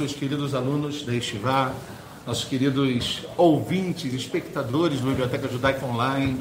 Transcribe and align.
nossos 0.00 0.16
queridos 0.16 0.54
alunos 0.54 1.02
da 1.04 1.14
Estivá, 1.14 1.70
nossos 2.26 2.46
queridos 2.46 3.26
ouvintes, 3.36 4.14
espectadores 4.14 5.02
do 5.02 5.08
Biblioteca 5.08 5.46
Judaica 5.46 5.84
Online. 5.84 6.38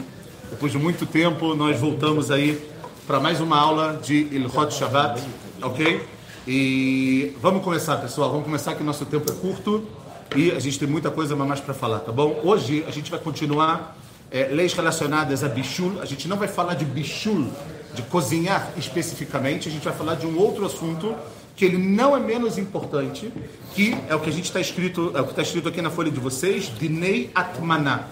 Depois 0.50 0.71
de 0.71 0.77
muito 0.77 1.05
tempo, 1.05 1.53
nós 1.53 1.77
voltamos 1.77 2.32
aí 2.32 2.66
para 3.06 3.19
mais 3.19 3.42
uma 3.42 3.58
aula 3.58 4.00
de 4.01 4.19
Ilhot 4.32 4.74
Shabbat, 4.74 5.22
ok? 5.61 6.01
E 6.48 7.35
vamos 7.42 7.61
começar, 7.61 7.98
pessoal. 7.98 8.29
Vamos 8.29 8.45
começar 8.45 8.73
que 8.73 8.84
nosso 8.84 9.05
tempo 9.05 9.29
é 9.29 9.36
curto 9.36 9.86
e 10.33 10.52
a 10.52 10.59
gente 10.61 10.79
tem 10.79 10.88
muita 10.88 11.11
coisa 11.11 11.36
mais 11.36 11.59
para 11.59 11.73
falar, 11.73 11.99
tá 11.99 12.11
bom? 12.13 12.39
Hoje 12.45 12.86
a 12.88 12.91
gente 12.91 13.11
vai 13.11 13.20
continuar 13.20 13.97
é, 14.31 14.45
leis 14.45 14.71
relacionadas 14.71 15.43
a 15.43 15.49
bichul. 15.49 15.99
A 16.02 16.05
gente 16.05 16.25
não 16.25 16.38
vai 16.38 16.47
falar 16.47 16.75
de 16.75 16.86
bichul, 16.86 17.49
de 17.93 18.02
cozinhar 18.04 18.71
especificamente. 18.77 19.68
A 19.68 19.71
gente 19.73 19.83
vai 19.83 19.93
falar 19.93 20.15
de 20.15 20.25
um 20.25 20.39
outro 20.39 20.65
assunto 20.65 21.13
que 21.62 21.66
ele 21.66 21.78
não 21.78 22.18
é 22.18 22.20
menos 22.20 22.57
importante, 22.57 23.32
que 23.75 23.96
é 24.10 24.16
o 24.16 24.20
que 24.20 24.32
a 24.32 24.34
gente 24.34 24.46
está 24.46 24.60
escrito, 24.60 25.11
é 25.14 25.21
o 25.21 25.25
que 25.25 25.30
está 25.30 25.43
escrito 25.43 25.69
aqui 25.69 25.79
na 25.79 25.92
folha 25.92 26.10
de 26.10 26.19
vocês, 26.19 26.74
Dinei 26.79 27.29
Atmaná. 27.36 28.06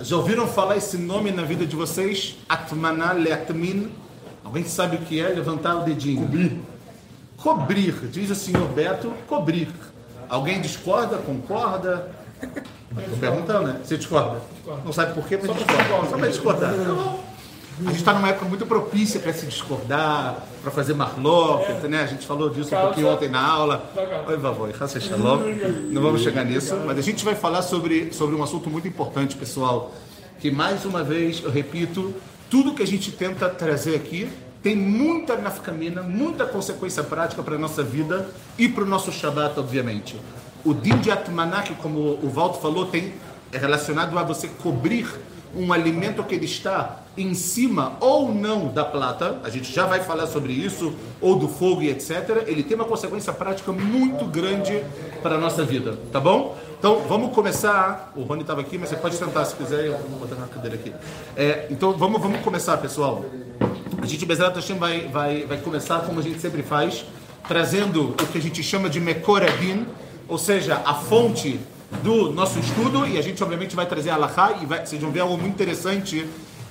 Já 0.00 0.16
ouviram 0.16 0.48
falar 0.48 0.76
esse 0.76 0.98
nome 0.98 1.30
na 1.30 1.44
vida 1.44 1.64
de 1.64 1.76
vocês? 1.76 2.34
Atmaná 2.48 3.12
Leatmin. 3.12 3.92
Alguém 4.42 4.64
sabe 4.64 4.96
o 4.96 4.98
que 5.02 5.20
é? 5.20 5.28
Levantar 5.28 5.76
o 5.76 5.84
dedinho. 5.84 6.22
Cobrir. 6.22 6.60
Cobrir, 7.36 7.94
diz 8.10 8.30
o 8.30 8.34
senhor 8.34 8.66
Beto, 8.70 9.12
cobrir. 9.28 9.68
Alguém 10.28 10.60
discorda, 10.60 11.18
concorda? 11.18 12.10
Estou 12.42 13.18
perguntando, 13.20 13.68
né? 13.68 13.80
Você 13.84 13.96
discorda? 13.96 14.40
Não 14.84 14.92
sabe 14.92 15.14
por 15.14 15.24
quê, 15.28 15.38
mas 15.40 15.56
discorda. 15.56 16.10
Só 16.10 16.18
para 16.18 16.28
discordar. 16.28 16.74
A 17.80 17.88
gente 17.88 17.96
está 17.96 18.14
numa 18.14 18.28
época 18.28 18.46
muito 18.46 18.64
propícia 18.66 19.18
para 19.18 19.32
se 19.32 19.46
discordar, 19.46 20.46
para 20.62 20.70
fazer 20.70 20.94
marloca, 20.94 21.72
é. 21.72 21.88
né? 21.88 22.02
A 22.02 22.06
gente 22.06 22.24
falou 22.24 22.48
disso 22.48 22.74
um 22.74 22.80
pouquinho 22.80 23.08
ontem 23.08 23.28
na 23.28 23.44
aula. 23.44 23.90
Oi, 24.28 24.36
vovó, 24.36 24.68
Shalom. 25.00 25.40
Não 25.90 26.00
vamos 26.00 26.22
chegar 26.22 26.44
nisso, 26.44 26.76
mas 26.86 26.96
a 26.98 27.02
gente 27.02 27.24
vai 27.24 27.34
falar 27.34 27.62
sobre, 27.62 28.12
sobre 28.12 28.36
um 28.36 28.42
assunto 28.42 28.70
muito 28.70 28.86
importante, 28.86 29.34
pessoal. 29.34 29.92
Que 30.38 30.52
mais 30.52 30.84
uma 30.84 31.02
vez, 31.02 31.42
eu 31.42 31.50
repito, 31.50 32.14
tudo 32.48 32.74
que 32.74 32.82
a 32.82 32.86
gente 32.86 33.10
tenta 33.10 33.48
trazer 33.48 33.96
aqui 33.96 34.30
tem 34.62 34.76
muita 34.76 35.36
nafkamina, 35.36 36.02
muita 36.02 36.46
consequência 36.46 37.02
prática 37.02 37.42
para 37.42 37.56
a 37.56 37.58
nossa 37.58 37.82
vida 37.82 38.28
e 38.56 38.68
para 38.68 38.84
o 38.84 38.86
nosso 38.86 39.10
Shabbat, 39.10 39.58
obviamente. 39.58 40.16
O 40.64 40.72
din 40.72 40.96
de 40.98 41.10
Atmanak, 41.10 41.74
como 41.74 42.18
o 42.22 42.30
Valdo 42.30 42.58
falou, 42.58 42.86
tem, 42.86 43.12
é 43.52 43.58
relacionado 43.58 44.16
a 44.18 44.22
você 44.22 44.48
cobrir 44.48 45.06
um 45.56 45.72
alimento 45.72 46.22
que 46.24 46.34
ele 46.34 46.44
está 46.44 47.00
em 47.16 47.32
cima 47.34 47.96
ou 48.00 48.34
não 48.34 48.68
da 48.68 48.84
plata, 48.84 49.38
a 49.44 49.50
gente 49.50 49.72
já 49.72 49.86
vai 49.86 50.00
falar 50.00 50.26
sobre 50.26 50.52
isso, 50.52 50.92
ou 51.20 51.36
do 51.36 51.48
fogo 51.48 51.82
e 51.82 51.90
etc., 51.90 52.44
ele 52.46 52.62
tem 52.62 52.74
uma 52.74 52.84
consequência 52.84 53.32
prática 53.32 53.72
muito 53.72 54.24
grande 54.24 54.82
para 55.22 55.36
a 55.36 55.38
nossa 55.38 55.64
vida, 55.64 55.98
tá 56.12 56.18
bom? 56.18 56.56
Então 56.78 57.02
vamos 57.08 57.32
começar. 57.32 58.12
O 58.16 58.22
Rony 58.24 58.42
estava 58.42 58.60
aqui, 58.60 58.76
mas 58.76 58.88
você 58.88 58.96
pode 58.96 59.14
sentar 59.14 59.46
se 59.46 59.54
quiser, 59.54 59.86
eu 59.86 59.98
vou 60.10 60.20
botar 60.20 60.36
na 60.36 60.46
cadeira 60.46 60.76
aqui. 60.76 60.92
É, 61.36 61.66
então 61.70 61.92
vamos, 61.92 62.20
vamos 62.20 62.40
começar, 62.40 62.76
pessoal. 62.78 63.24
A 64.02 64.06
gente, 64.06 64.26
Bezerra 64.26 64.52
Hashem, 64.52 64.76
vai, 64.76 65.08
vai, 65.08 65.46
vai 65.46 65.58
começar 65.58 66.00
como 66.00 66.20
a 66.20 66.22
gente 66.22 66.40
sempre 66.40 66.62
faz, 66.62 67.06
trazendo 67.48 68.10
o 68.10 68.14
que 68.14 68.36
a 68.36 68.42
gente 68.42 68.62
chama 68.62 68.90
de 68.90 69.00
Mekoradin, 69.00 69.86
ou 70.28 70.36
seja, 70.36 70.82
a 70.84 70.94
fonte 70.94 71.58
do 72.02 72.32
nosso 72.32 72.58
estudo 72.58 73.06
e 73.06 73.18
a 73.18 73.22
gente 73.22 73.42
obviamente 73.42 73.74
vai 73.74 73.86
trazer 73.86 74.10
a 74.10 74.14
Allahá 74.14 74.58
e 74.60 74.66
vai, 74.66 74.84
vocês 74.84 75.00
vão 75.00 75.10
ver 75.10 75.20
algo 75.20 75.36
muito 75.36 75.54
interessante 75.54 76.26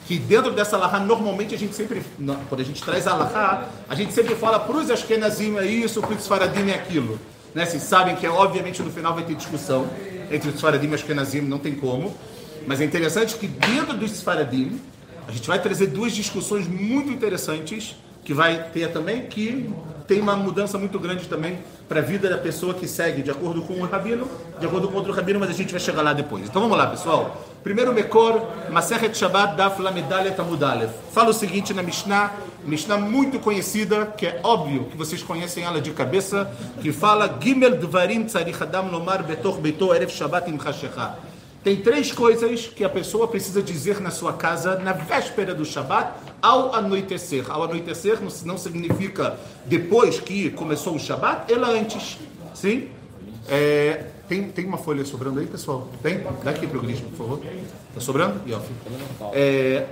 que 0.07 0.17
dentro 0.17 0.51
dessa 0.51 0.75
Allahá, 0.75 0.99
normalmente 0.99 1.55
a 1.55 1.57
gente 1.57 1.75
sempre, 1.75 2.01
quando 2.49 2.61
a 2.61 2.63
gente 2.63 2.83
traz 2.83 3.07
a 3.07 3.11
Allahá, 3.11 3.69
a 3.87 3.95
gente 3.95 4.13
sempre 4.13 4.35
fala 4.35 4.59
para 4.59 4.77
os 4.77 4.91
Ashkenazim 4.91 5.57
é 5.57 5.65
isso, 5.65 6.01
para 6.01 6.13
os 6.13 6.27
Faradim 6.27 6.69
é 6.69 6.75
aquilo. 6.75 7.19
Né? 7.55 7.65
Vocês 7.65 7.83
sabem 7.83 8.15
que 8.15 8.27
obviamente 8.27 8.81
no 8.81 8.91
final 8.91 9.13
vai 9.13 9.23
ter 9.23 9.35
discussão 9.35 9.87
entre 10.29 10.49
os 10.49 10.59
Faradim 10.59 10.89
e 10.89 10.93
Ashkenazim, 10.95 11.41
não 11.41 11.59
tem 11.59 11.73
como. 11.73 12.15
Mas 12.67 12.81
é 12.81 12.85
interessante 12.85 13.35
que 13.35 13.47
dentro 13.47 13.95
dos 13.95 14.21
Faradim, 14.21 14.79
a 15.27 15.31
gente 15.31 15.47
vai 15.47 15.61
trazer 15.61 15.87
duas 15.87 16.13
discussões 16.13 16.67
muito 16.67 17.09
interessantes 17.09 17.95
que 18.23 18.33
vai 18.33 18.69
ter 18.71 18.91
também 18.91 19.25
que 19.25 19.69
tem 20.07 20.19
uma 20.19 20.35
mudança 20.35 20.77
muito 20.77 20.99
grande 20.99 21.27
também 21.27 21.59
para 21.87 21.99
a 21.99 22.03
vida 22.03 22.29
da 22.29 22.37
pessoa 22.37 22.73
que 22.73 22.87
segue 22.87 23.21
de 23.21 23.31
acordo 23.31 23.61
com 23.61 23.73
o 23.73 23.85
rabino, 23.85 24.27
de 24.59 24.65
acordo 24.65 24.87
com 24.87 24.95
outro 24.95 25.13
rabino, 25.13 25.39
mas 25.39 25.49
a 25.49 25.53
gente 25.53 25.71
vai 25.71 25.79
chegar 25.79 26.01
lá 26.01 26.13
depois. 26.13 26.45
Então 26.45 26.61
vamos 26.61 26.77
lá, 26.77 26.87
pessoal. 26.87 27.45
Primeiro 27.63 27.93
Mekor, 27.93 28.41
Masechet 28.69 29.17
Shabbat 29.17 29.55
Daf 29.55 29.81
Lamedalet 29.81 30.39
Amudalev. 30.39 30.91
Fala 31.11 31.29
o 31.29 31.33
seguinte 31.33 31.73
na 31.73 31.81
Mishnah, 31.81 32.33
Mishnah 32.65 32.97
muito 32.97 33.39
conhecida, 33.39 34.05
que 34.05 34.25
é 34.25 34.39
óbvio 34.43 34.85
que 34.85 34.97
vocês 34.97 35.23
conhecem 35.23 35.63
ela 35.63 35.79
de 35.79 35.91
cabeça, 35.91 36.51
que 36.81 36.91
fala 36.91 37.37
Gimel 37.41 37.77
Dvarim 37.77 38.25
Tzarich 38.25 38.61
Adam 38.61 38.89
Lomar 38.89 39.23
Betor 39.23 39.59
Beito 39.59 39.93
Erev 39.93 40.11
Shabbat 40.11 40.49
Im 40.49 40.57
tem 41.63 41.77
três 41.77 42.11
coisas 42.11 42.67
que 42.67 42.83
a 42.83 42.89
pessoa 42.89 43.27
precisa 43.27 43.61
dizer 43.61 44.01
na 44.01 44.11
sua 44.11 44.33
casa 44.33 44.77
na 44.79 44.91
véspera 44.91 45.55
do 45.55 45.63
Shabat 45.63 46.13
ao 46.41 46.75
anoitecer. 46.75 47.49
Ao 47.49 47.63
anoitecer 47.63 48.17
não 48.45 48.57
significa 48.57 49.37
depois 49.65 50.19
que 50.19 50.49
começou 50.49 50.95
o 50.95 50.99
Shabat, 50.99 51.51
ela 51.51 51.69
antes. 51.69 52.17
Sim? 52.53 52.89
É, 53.47 54.07
tem, 54.27 54.43
tem 54.49 54.65
uma 54.65 54.77
folha 54.77 55.05
sobrando 55.05 55.39
aí, 55.39 55.47
pessoal? 55.47 55.87
Tem? 56.01 56.21
Dá 56.43 56.51
aqui 56.51 56.67
para 56.67 56.79
o 56.79 56.81
por 56.81 57.17
favor. 57.17 57.41
Está 57.89 58.01
sobrando? 58.01 58.41
É, 59.33 59.85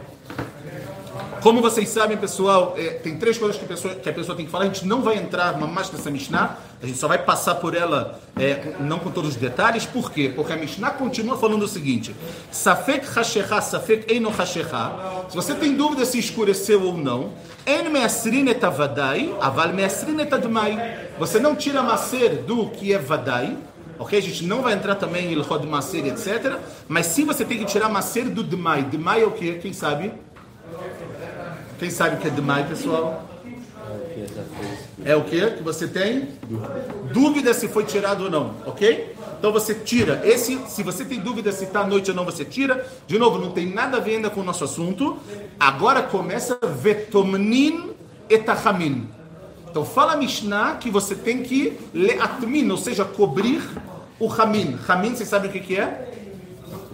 como 1.42 1.62
vocês 1.62 1.90
sabem, 1.90 2.18
pessoal, 2.18 2.76
é, 2.78 2.90
tem 2.90 3.18
três 3.18 3.38
coisas 3.38 3.58
que 3.58 3.66
a, 3.66 3.68
pessoa, 3.68 3.96
que 3.96 4.10
a 4.10 4.14
pessoa 4.14 4.36
tem 4.36 4.46
que 4.46 4.52
falar. 4.52 4.66
A 4.66 4.68
gente 4.68 4.86
não 4.86 5.02
vai 5.02 5.18
entrar 5.18 5.58
mais 5.58 5.92
nessa 5.92 6.12
Mishnah, 6.12 6.58
a 6.82 6.86
gente 6.86 6.98
só 6.98 7.08
vai 7.08 7.18
passar 7.18 7.56
por 7.56 7.76
ela, 7.76 8.20
é, 8.40 8.76
não 8.80 9.00
com 9.00 9.10
todos 9.10 9.32
os 9.32 9.36
detalhes. 9.36 9.86
Por 9.86 10.12
quê? 10.12 10.32
Porque 10.34 10.54
a 10.54 10.56
Mishnah 10.56 10.92
continua 10.92 11.38
falando 11.38 11.64
o 11.64 11.68
seguinte: 11.68 12.16
Safek 12.52 13.08
hashecha, 13.08 13.60
safek 13.60 14.14
eino 14.14 14.30
hashecha. 14.30 14.92
Se 15.30 15.36
você 15.36 15.56
tem 15.56 15.76
dúvida 15.76 16.06
se 16.06 16.20
escureceu 16.20 16.84
ou 16.84 16.96
não, 16.96 17.32
en 17.66 17.90
measrin 17.90 18.48
et 18.48 18.64
avadai, 18.64 19.34
aval 19.42 19.74
measrin 19.74 20.20
et 20.20 20.32
admai. 20.32 21.10
Você 21.18 21.40
não 21.40 21.56
tira 21.56 21.82
macer 21.82 22.44
do 22.44 22.70
que 22.70 22.94
é 22.94 23.00
vadai, 23.00 23.58
ok? 23.98 24.18
A 24.18 24.22
gente 24.22 24.46
não 24.46 24.62
vai 24.62 24.74
entrar 24.74 24.96
também 24.96 25.28
em 25.28 25.32
ilhod 25.32 25.66
macer, 25.68 26.06
etc. 26.06 26.58
Mas 26.88 27.08
sim 27.08 27.26
você 27.26 27.44
tem 27.44 27.58
que 27.58 27.66
tirar 27.66 27.90
macer 27.90 28.30
do 28.30 28.44
demai. 28.44 28.84
Demai 28.84 29.24
é 29.24 29.26
o 29.26 29.32
que? 29.32 29.54
Quem 29.54 29.74
sabe? 29.74 30.12
Quem 31.82 31.90
sabe 31.90 32.16
o 32.16 32.20
que 32.20 32.28
é 32.28 32.30
demais, 32.30 32.68
pessoal? 32.68 33.28
É 35.04 35.16
o 35.16 35.24
que? 35.24 35.50
Que 35.50 35.64
você 35.64 35.88
tem? 35.88 36.28
Dúvida 37.12 37.56
se 37.56 37.68
foi 37.68 37.86
tirado 37.86 38.26
ou 38.26 38.30
não, 38.30 38.54
ok? 38.68 39.16
Então 39.40 39.52
você 39.52 39.74
tira. 39.74 40.22
Esse, 40.24 40.60
se 40.68 40.84
você 40.84 41.04
tem 41.04 41.20
dúvida 41.20 41.52
se 41.52 41.64
está 41.64 41.80
à 41.80 41.88
noite 41.88 42.12
ou 42.12 42.16
não, 42.16 42.24
você 42.24 42.46
tira. 42.46 42.86
De 43.08 43.18
novo, 43.18 43.40
não 43.40 43.50
tem 43.50 43.66
nada 43.66 43.98
a 43.98 44.00
ver 44.00 44.18
ainda 44.18 44.30
com 44.30 44.42
o 44.42 44.44
nosso 44.44 44.64
assunto. 44.64 45.18
Agora 45.60 46.04
começa 46.04 46.60
vetomnin 46.62 47.96
etachamin. 48.30 49.10
Então 49.68 49.84
fala 49.84 50.16
Mishnah 50.16 50.76
que 50.76 50.92
você 50.92 51.16
tem 51.16 51.42
que 51.42 51.80
leatmin, 51.96 52.70
ou 52.70 52.78
seja, 52.78 53.04
cobrir 53.06 53.60
o 54.20 54.28
ramin. 54.28 54.78
Ramin, 54.86 55.16
vocês 55.16 55.28
sabem 55.28 55.50
o 55.50 55.52
que, 55.52 55.60
que 55.60 55.78
é? 55.78 56.14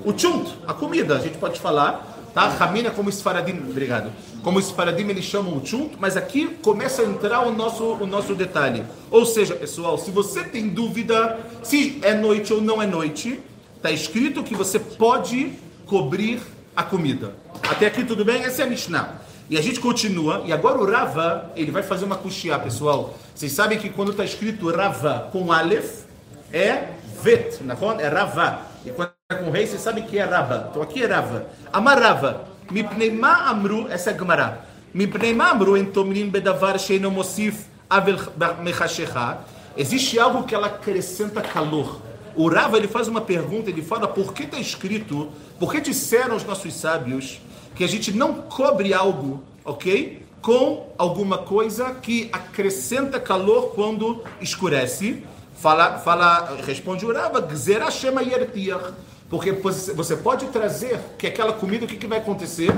O 0.05 0.17
chunt, 0.17 0.57
a 0.65 0.73
comida. 0.73 1.17
A 1.17 1.19
gente 1.19 1.37
pode 1.37 1.59
falar 1.59 2.15
Tá? 2.37 2.49
Ramina 2.49 2.91
como 2.91 3.09
Sfaradim, 3.09 3.57
obrigado. 3.67 4.11
Como 4.43 4.59
Sfaradim 4.59 5.09
eles 5.09 5.25
chamam 5.25 5.57
o 5.57 5.65
chunt, 5.65 5.93
mas 5.99 6.15
aqui 6.15 6.47
começa 6.61 7.01
a 7.01 7.05
entrar 7.05 7.47
o 7.47 7.51
nosso, 7.51 7.83
o 7.83 8.05
nosso 8.05 8.33
detalhe. 8.35 8.83
Ou 9.11 9.25
seja, 9.25 9.55
pessoal, 9.55 9.97
se 9.97 10.11
você 10.11 10.43
tem 10.43 10.69
dúvida 10.69 11.39
se 11.63 11.99
é 12.01 12.13
noite 12.13 12.53
ou 12.53 12.61
não 12.61 12.81
é 12.81 12.85
noite, 12.85 13.39
está 13.75 13.91
escrito 13.91 14.43
que 14.43 14.55
você 14.55 14.79
pode 14.79 15.53
cobrir 15.85 16.41
a 16.75 16.83
comida. 16.83 17.35
Até 17.63 17.87
aqui 17.87 18.03
tudo 18.03 18.23
bem? 18.23 18.43
Essa 18.43 18.61
é 18.61 18.65
a 18.65 18.69
Mishnah. 18.69 19.21
E 19.49 19.57
a 19.57 19.61
gente 19.61 19.79
continua, 19.79 20.43
e 20.45 20.51
agora 20.51 20.77
o 20.77 20.89
Rava, 20.89 21.51
ele 21.55 21.71
vai 21.71 21.81
fazer 21.81 22.03
uma 22.03 22.17
kushia, 22.17 22.59
pessoal. 22.59 23.17
Vocês 23.33 23.51
sabem 23.51 23.79
que 23.79 23.89
quando 23.89 24.11
está 24.11 24.25
escrito 24.25 24.69
Rava 24.69 25.29
com 25.31 25.51
Aleph, 25.51 26.03
é 26.51 26.89
Vet, 27.23 27.59
é 27.99 28.07
Rava. 28.07 28.61
E 28.85 28.91
quando 28.91 29.11
com 29.35 29.49
o 29.49 29.51
rei, 29.51 29.67
você 29.67 29.77
sabe 29.77 30.03
que 30.03 30.17
é 30.17 30.23
Rava. 30.23 30.67
Então 30.69 30.81
aqui 30.81 31.03
é 31.03 31.05
Rava. 31.05 31.47
Amarava. 31.71 32.56
Mipneima 32.69 33.49
amru, 33.49 33.87
essa 33.89 34.11
é 34.11 34.13
a 34.13 34.17
Gemara. 34.17 34.65
Mipneima 34.93 35.45
amru 35.45 35.77
entomrim 35.77 36.29
bedavar 36.29 36.77
sheino 36.77 37.09
mosif 37.09 37.65
avel 37.89 38.17
mechashecha. 38.61 39.39
Existe 39.75 40.19
algo 40.19 40.43
que 40.43 40.53
ela 40.53 40.67
acrescenta 40.67 41.41
calor. 41.41 42.01
O 42.35 42.49
Rava 42.49 42.77
ele 42.77 42.87
faz 42.87 43.07
uma 43.07 43.21
pergunta, 43.21 43.69
ele 43.69 43.81
fala 43.81 44.07
por 44.07 44.33
que 44.33 44.43
está 44.43 44.59
escrito, 44.59 45.29
por 45.59 45.71
que 45.71 45.79
disseram 45.79 46.35
os 46.35 46.43
nossos 46.43 46.73
sábios 46.73 47.41
que 47.75 47.83
a 47.83 47.87
gente 47.87 48.11
não 48.11 48.33
cobre 48.33 48.93
algo, 48.93 49.43
ok? 49.63 50.23
Com 50.41 50.93
alguma 50.97 51.39
coisa 51.39 51.91
que 51.95 52.29
acrescenta 52.31 53.19
calor 53.19 53.71
quando 53.73 54.23
escurece. 54.41 55.23
Fala, 55.55 55.97
fala, 55.99 56.57
responde 56.65 57.05
o 57.05 57.13
Rava, 57.13 57.41
Gzera 57.41 57.89
Shema 57.89 58.21
Yertiach. 58.21 58.93
Porque 59.29 59.51
você 59.51 60.15
pode 60.15 60.45
trazer 60.47 60.99
que 61.17 61.27
aquela 61.27 61.53
comida, 61.53 61.85
o 61.85 61.87
que, 61.87 61.97
que 61.97 62.07
vai 62.07 62.19
acontecer? 62.19 62.73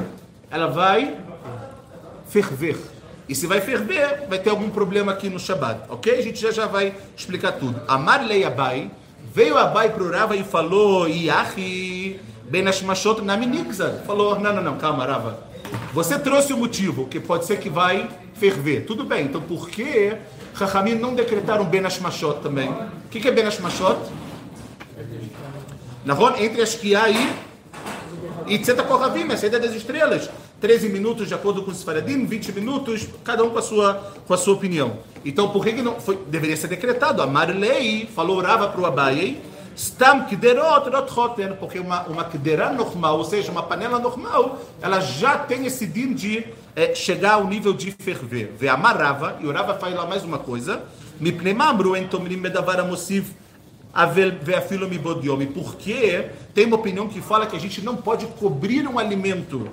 Ela 0.50 0.68
vai 0.68 1.18
ferver. 2.28 2.78
E 3.28 3.36
se 3.36 3.46
vai 3.46 3.62
ferver, 3.62 4.26
vai 4.28 4.40
ter 4.40 4.50
algum 4.50 4.72
problema 4.72 5.12
aqui 5.12 5.30
no 5.30 5.40
Shabat, 5.40 5.82
ok? 5.88 6.18
A 6.18 6.22
gente 6.22 6.42
já, 6.42 6.52
já 6.52 6.66
vai 6.66 6.96
explicar 7.16 7.52
tudo. 7.52 7.80
Amar 7.88 8.26
lei 8.26 8.44
Abai, 8.44 8.90
veio 9.32 9.56
Abai 9.56 9.92
pro 9.92 10.12
Rava 10.12 10.36
e 10.36 10.44
falou, 10.44 11.08
Iahi, 11.08 12.20
Ben 12.46 12.68
Ashmashot 12.68 13.22
na 13.22 13.38
Minigza. 13.38 14.02
Falou, 14.08 14.40
não, 14.40 14.56
não, 14.56 14.64
não, 14.64 14.78
calma, 14.78 15.06
Rava. 15.06 15.44
Você 15.94 16.18
trouxe 16.18 16.52
o 16.54 16.58
motivo, 16.58 17.06
que 17.06 17.20
pode 17.20 17.46
ser 17.46 17.60
que 17.60 17.70
vai 17.70 18.10
ferver. 18.34 18.86
Tudo 18.86 19.04
bem, 19.04 19.26
então 19.26 19.42
por 19.42 19.70
que 19.70 20.18
Rahamim 20.56 20.96
não 20.96 21.14
decretaram 21.14 21.66
Ben 21.66 21.86
Ashmashot 21.86 22.42
também? 22.42 22.70
O 22.70 23.10
que, 23.12 23.20
que 23.20 23.28
é 23.28 23.32
Ben 23.32 23.46
Ashmashot? 23.46 24.00
Nahon, 26.06 26.36
entre 26.38 26.62
as 26.62 26.76
que 26.76 26.96
há 26.96 27.10
e 27.10 28.58
Tzeta 28.58 28.84
Kohavim, 28.84 29.32
a 29.32 29.38
saída 29.38 29.60
das 29.60 29.76
estrelas. 29.76 30.30
13 30.60 30.90
minutos 30.90 31.28
de 31.28 31.34
acordo 31.34 31.64
com 31.64 31.72
os 31.72 31.84
Faradim, 31.84 32.26
20 32.26 32.52
minutos, 32.52 33.08
cada 33.24 33.44
um 33.44 33.50
com 33.50 33.60
a 33.60 33.62
sua, 33.62 33.94
com 34.28 34.34
a 34.34 34.38
sua 34.38 34.56
opinião. 34.56 34.98
Então, 35.24 35.50
por 35.50 35.64
que, 35.64 35.74
que 35.74 35.82
não 35.82 36.00
foi? 36.00 36.18
Deveria 36.28 36.58
ser 36.58 36.68
decretado. 36.68 37.22
Amar 37.22 37.50
lei, 37.50 38.10
falou 38.14 38.42
Rava 38.42 38.68
para 38.68 38.82
o 38.82 38.86
Abai, 38.86 39.38
Stam 39.76 40.26
kderot 40.26 40.90
not 40.90 41.14
choten, 41.14 41.54
porque 41.58 41.80
uma, 41.80 42.02
uma 42.04 42.26
kderá 42.26 42.74
normal, 42.74 43.20
ou 43.20 43.24
seja, 43.24 43.50
uma 43.50 43.64
panela 43.64 43.98
normal, 43.98 44.60
ela 44.82 45.00
já 45.00 45.38
tem 45.38 45.66
esse 45.66 45.86
din 45.86 46.14
de 46.14 46.46
é, 46.76 46.94
chegar 46.94 47.36
ao 47.36 47.48
nível 47.48 47.74
de 47.74 47.92
ferver. 47.92 48.52
Ve 48.58 48.68
amarava, 48.68 49.38
e 49.40 49.48
o 49.48 49.52
Rava 49.54 49.76
fala 49.76 50.06
mais 50.06 50.26
uma 50.26 50.40
coisa, 50.40 50.84
mipnei 51.18 51.54
mamru 51.54 51.96
amosiv, 53.94 55.48
porque 55.54 56.30
tem 56.54 56.66
uma 56.66 56.76
opinião 56.76 57.08
que 57.08 57.22
fala 57.22 57.46
que 57.46 57.56
a 57.56 57.60
gente 57.60 57.82
não 57.82 57.96
pode 57.96 58.26
cobrir 58.26 58.88
um 58.88 59.00
alimento 59.00 59.70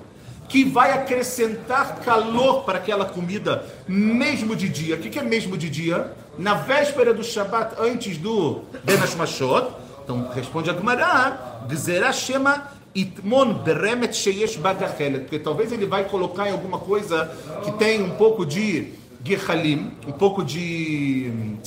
que 0.47 0.63
vai 0.63 0.91
acrescentar 0.93 1.99
calor 1.99 2.63
para 2.63 2.77
aquela 2.77 3.05
comida, 3.05 3.65
mesmo 3.87 4.55
de 4.55 4.69
dia. 4.69 4.95
O 4.95 4.99
que 4.99 5.19
é 5.19 5.23
mesmo 5.23 5.57
de 5.57 5.69
dia? 5.69 6.13
Na 6.37 6.53
véspera 6.53 7.13
do 7.13 7.23
Shabat, 7.23 7.75
antes 7.79 8.17
do 8.17 8.61
Benash 8.83 9.15
Mashot. 9.15 9.67
Então, 10.03 10.29
responde 10.29 10.69
a 10.69 10.73
Gemara, 10.73 11.65
Gzerah 11.67 12.13
Shema 12.13 12.71
Itmon 12.95 13.55
Beremet 13.55 14.15
Sheyesh 14.15 14.55
Bagachelet. 14.55 15.21
Porque 15.21 15.39
talvez 15.39 15.71
ele 15.71 15.85
vai 15.85 16.05
colocar 16.05 16.47
em 16.47 16.53
alguma 16.53 16.79
coisa 16.79 17.29
que 17.65 17.71
tem 17.73 18.01
um 18.01 18.11
pouco 18.11 18.45
de 18.45 18.93
Gehalim, 19.25 19.91
um 20.07 20.13
pouco 20.13 20.45
de... 20.45 21.57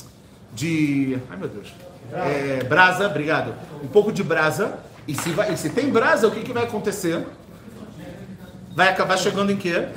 de... 0.55 1.19
Ai, 1.29 1.37
meu 1.37 1.49
Deus 1.49 1.90
é, 2.13 2.65
brasa, 2.65 3.07
obrigado, 3.07 3.55
um 3.83 3.89
pouco 3.89 4.13
de 4.13 4.23
brasa, 4.23 4.79
e 5.07 5.15
se, 5.15 5.31
vai, 5.31 5.53
e 5.53 5.57
se 5.57 5.71
tem 5.71 5.91
brasa, 5.91 6.29
o 6.29 6.31
que, 6.31 6.43
que 6.43 6.53
vai 6.53 6.65
acontecer? 6.65 7.25
Vai 8.75 8.89
acabar 8.89 9.17
chegando 9.17 9.51
em 9.51 9.57
quê? 9.57 9.89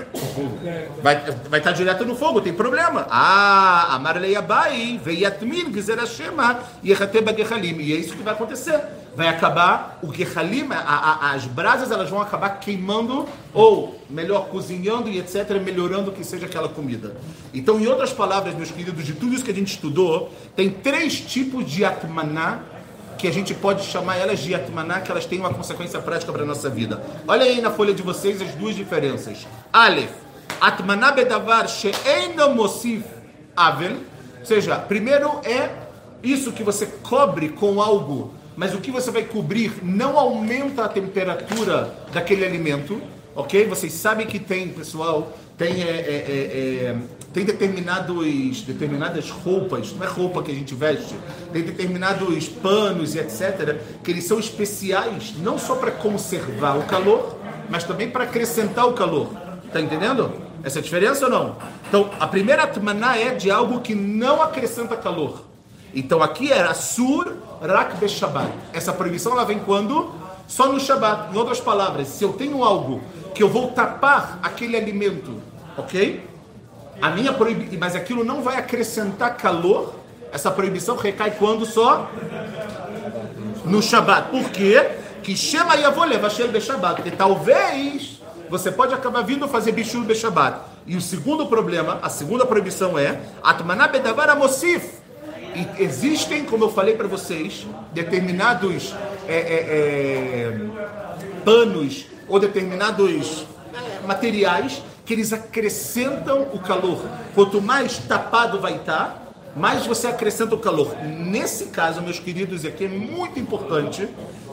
Vai, 1.01 1.21
vai 1.50 1.60
estar 1.60 1.71
direto 1.71 2.04
no 2.06 2.15
fogo, 2.15 2.42
tem 2.42 2.54
problema. 2.54 3.06
Ah, 3.10 3.94
Amarlei 3.95 4.36
Abai, 4.36 5.00
Veiatmin, 5.04 5.71
Gizerashema, 5.71 6.60
Yehateba 6.83 7.33
Gehalim. 7.33 7.80
E 7.80 7.94
é 7.94 7.98
isso 7.98 8.16
que 8.16 8.24
vai 8.24 8.33
acontecer 8.33 8.81
vai 9.15 9.27
acabar 9.27 10.00
o 10.01 10.12
gehalim, 10.12 10.68
as 10.71 11.45
brasas 11.45 11.92
elas 11.92 12.10
vão 12.10 12.21
acabar 12.21 12.50
queimando 12.60 13.27
ou 13.54 14.00
melhor 14.10 14.48
cozinhando 14.48 15.10
e 15.10 15.19
etc, 15.19 15.60
melhorando 15.63 16.10
o 16.10 16.13
que 16.13 16.24
seja 16.24 16.45
aquela 16.45 16.68
comida. 16.68 17.15
Então, 17.54 17.80
em 17.80 17.88
outras 17.88 18.12
palavras, 18.12 18.56
meus 18.56 18.71
queridos, 18.71 19.06
de 19.06 19.13
tudo 19.13 19.33
isso 19.33 19.44
que 19.44 19.51
a 19.51 19.54
gente 19.54 19.74
estudou, 19.74 20.31
tem 20.56 20.69
três 20.69 21.19
tipos 21.19 21.69
de 21.69 21.86
atmaná 21.86 22.62
que 23.18 23.27
a 23.27 23.31
gente 23.31 23.54
pode 23.54 23.86
chamar 23.86 24.18
elas 24.18 24.39
de 24.39 24.54
atmaná, 24.54 25.00
que 25.00 25.10
elas 25.10 25.25
têm 25.25 25.39
uma 25.39 25.54
consequência 25.54 26.00
prática 26.01 26.31
para 26.31 26.44
a 26.44 26.45
nossa 26.45 26.69
vida. 26.69 27.01
Olha 27.27 27.44
aí 27.44 27.62
na 27.62 27.71
folha 27.71 27.94
de 27.94 28.01
vocês 28.01 28.42
as 28.42 28.51
duas 28.56 28.75
diferenças. 28.75 29.48
Aleph, 29.71 30.12
atmaná 30.59 31.12
bedavar 31.12 31.69
she'eino 31.69 32.54
mosif 32.54 33.04
avel, 33.56 33.98
ou 34.39 34.45
seja, 34.45 34.75
primeiro 34.77 35.39
é 35.45 35.69
isso 36.21 36.51
que 36.51 36.63
você 36.63 36.86
cobre 36.86 37.50
com 37.50 37.81
algo 37.81 38.33
mas 38.56 38.74
o 38.74 38.80
que 38.80 38.92
você 38.92 39.12
vai 39.12 39.24
cobrir 39.24 39.74
não 39.84 40.18
aumenta 40.18 40.86
a 40.86 40.90
temperatura 40.90 41.94
daquele 42.12 42.46
alimento, 42.46 43.02
ok? 43.36 43.66
Vocês 43.68 43.94
sabem 43.94 44.28
que 44.28 44.40
tem, 44.40 44.70
pessoal, 44.70 45.34
tem, 45.58 45.84
é, 45.84 45.90
é, 45.90 45.92
é, 45.92 46.86
é, 46.86 46.96
tem 47.34 47.46
determinados, 47.46 48.62
determinadas 48.62 49.30
roupas, 49.30 49.94
não 49.94 50.06
é 50.06 50.10
roupa 50.10 50.44
que 50.44 50.52
a 50.52 50.56
gente 50.56 50.74
veste, 50.76 51.16
tem 51.52 51.64
determinados 51.64 52.48
panos 52.48 53.16
e 53.16 53.20
etc., 53.20 53.78
que 54.04 54.12
eles 54.12 54.26
são 54.26 54.40
especiais 54.40 55.34
não 55.38 55.58
só 55.58 55.76
para 55.76 55.92
conservar 55.92 56.78
o 56.78 56.84
calor, 56.84 57.38
mas 57.70 57.84
também 57.84 58.10
para 58.10 58.24
acrescentar 58.24 58.88
o 58.88 58.94
calor. 58.94 59.30
Tá 59.72 59.82
entendendo? 59.82 60.32
Essa 60.64 60.80
é 60.80 60.82
diferença 60.82 61.26
ou 61.26 61.32
não? 61.32 61.58
Então, 61.88 62.10
a 62.20 62.28
primeira 62.28 62.64
atmaná 62.64 63.18
é 63.18 63.34
de 63.34 63.52
algo 63.52 63.82
que 63.82 63.94
não 63.94 64.42
acrescenta 64.42 64.96
calor. 64.96 65.53
Então 65.94 66.24
aqui 66.24 66.51
era 66.51 66.74
sur 66.74 67.38
rak 67.62 67.98
be 67.98 68.10
Shabbat. 68.10 68.51
Essa 68.74 68.92
proibição 68.92 69.34
ela 69.34 69.45
vem 69.45 69.60
quando? 69.60 70.12
Só 70.48 70.72
no 70.72 70.80
Shabbat. 70.80 71.34
Em 71.34 71.38
outras 71.38 71.60
palavras, 71.60 72.07
se 72.07 72.24
eu 72.24 72.34
tenho 72.34 72.63
algo 72.63 73.01
que 73.34 73.44
eu 73.44 73.50
vou 73.50 73.72
tapar 73.72 74.40
aquele 74.42 74.75
alimento, 74.75 75.42
ok? 75.78 76.28
A 77.01 77.10
minha 77.10 77.34
proibição, 77.34 77.78
mas 77.80 77.95
aquilo 77.95 78.24
não 78.24 78.42
vai 78.42 78.57
acrescentar 78.57 79.38
calor. 79.38 79.94
Essa 80.31 80.50
proibição 80.50 80.95
recai 80.95 81.31
quando 81.31 81.66
só? 81.66 82.10
No 83.66 83.81
Shabbat. 83.81 84.30
Por 84.30 84.50
quê? 84.50 84.98
Que 85.22 85.38
chama 85.38 85.75
Yavoleh 85.75 86.18
Vashel 86.18 86.50
be 86.50 86.60
Shabbat. 86.60 86.95
Porque 86.95 87.12
talvez 87.12 88.19
você 88.50 88.72
pode 88.72 88.94
acabar 88.94 89.22
vindo 89.22 89.48
fazer 89.48 89.72
Bishul 89.72 90.04
be 90.04 90.16
Shabbat. 90.16 90.60
E 90.88 90.98
o 90.98 91.01
segundo 91.01 91.45
problema, 91.45 92.00
a 92.01 92.10
segunda 92.10 92.45
proibição 92.45 92.98
é 92.98 93.19
Atmaná 93.42 93.88
bedavar 93.88 94.30
amosif 94.30 95.03
e 95.56 95.84
existem, 95.84 96.46
como 96.46 96.66
eu 96.66 96.70
falei 96.72 96.96
para 96.96 97.08
vocês, 97.08 97.66
determinados 97.92 98.94
é, 99.28 99.36
é, 99.36 99.38
é, 99.38 100.60
panos 101.46 102.06
ou 102.28 102.40
determinados 102.40 103.46
materiais 104.06 104.82
que 105.06 105.14
eles 105.14 105.34
acrescentam 105.34 106.48
o 106.54 106.60
calor. 106.60 107.04
Quanto 107.36 107.62
mais 107.62 107.98
tapado 107.98 108.60
vai 108.60 108.76
estar, 108.76 109.32
mais 109.56 109.86
você 109.86 110.08
acrescenta 110.08 110.56
o 110.56 110.60
calor. 110.60 110.96
Nesse 111.04 111.66
caso, 111.66 112.02
meus 112.02 112.20
queridos, 112.20 112.66
aqui 112.66 112.86
é 112.86 112.88
muito 112.88 113.40
importante, 113.40 114.08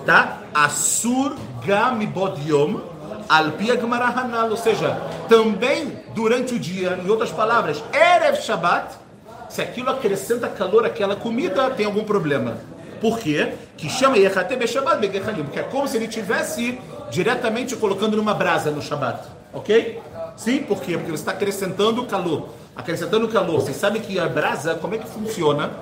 tá? 0.04 0.40
Asur 0.52 1.36
gam 1.64 2.04
bodyom 2.06 2.80
alpia 3.30 3.78
ou 4.50 4.56
seja, 4.56 5.00
também 5.28 6.00
durante 6.14 6.54
o 6.54 6.58
dia, 6.58 6.98
em 7.02 7.08
outras 7.08 7.30
palavras, 7.30 7.82
erev 7.92 8.40
Shabbat, 8.42 8.96
se 9.50 9.60
aquilo 9.60 9.90
acrescenta 9.90 10.48
calor 10.48 10.86
àquela 10.86 11.16
comida, 11.16 11.68
tem 11.70 11.84
algum 11.84 12.04
problema. 12.04 12.58
Por 13.00 13.18
quê? 13.18 13.52
Que 13.76 13.88
chama 13.90 14.16
porque 15.44 15.58
é 15.58 15.62
como 15.64 15.88
se 15.88 15.96
ele 15.96 16.06
tivesse 16.06 16.78
diretamente 17.10 17.74
colocando 17.74 18.16
numa 18.16 18.32
brasa 18.32 18.70
no 18.70 18.80
Shabat. 18.80 19.26
Ok? 19.52 20.00
Sim, 20.36 20.62
por 20.62 20.80
quê? 20.80 20.92
Porque 20.96 21.10
você 21.10 21.22
está 21.22 21.32
acrescentando 21.32 22.04
calor. 22.06 22.50
Acrescentando 22.76 23.26
calor. 23.28 23.60
Vocês 23.60 23.76
sabem 23.76 24.00
que 24.00 24.20
a 24.20 24.28
brasa, 24.28 24.76
como 24.76 24.94
é 24.94 24.98
que 24.98 25.08
funciona? 25.08 25.72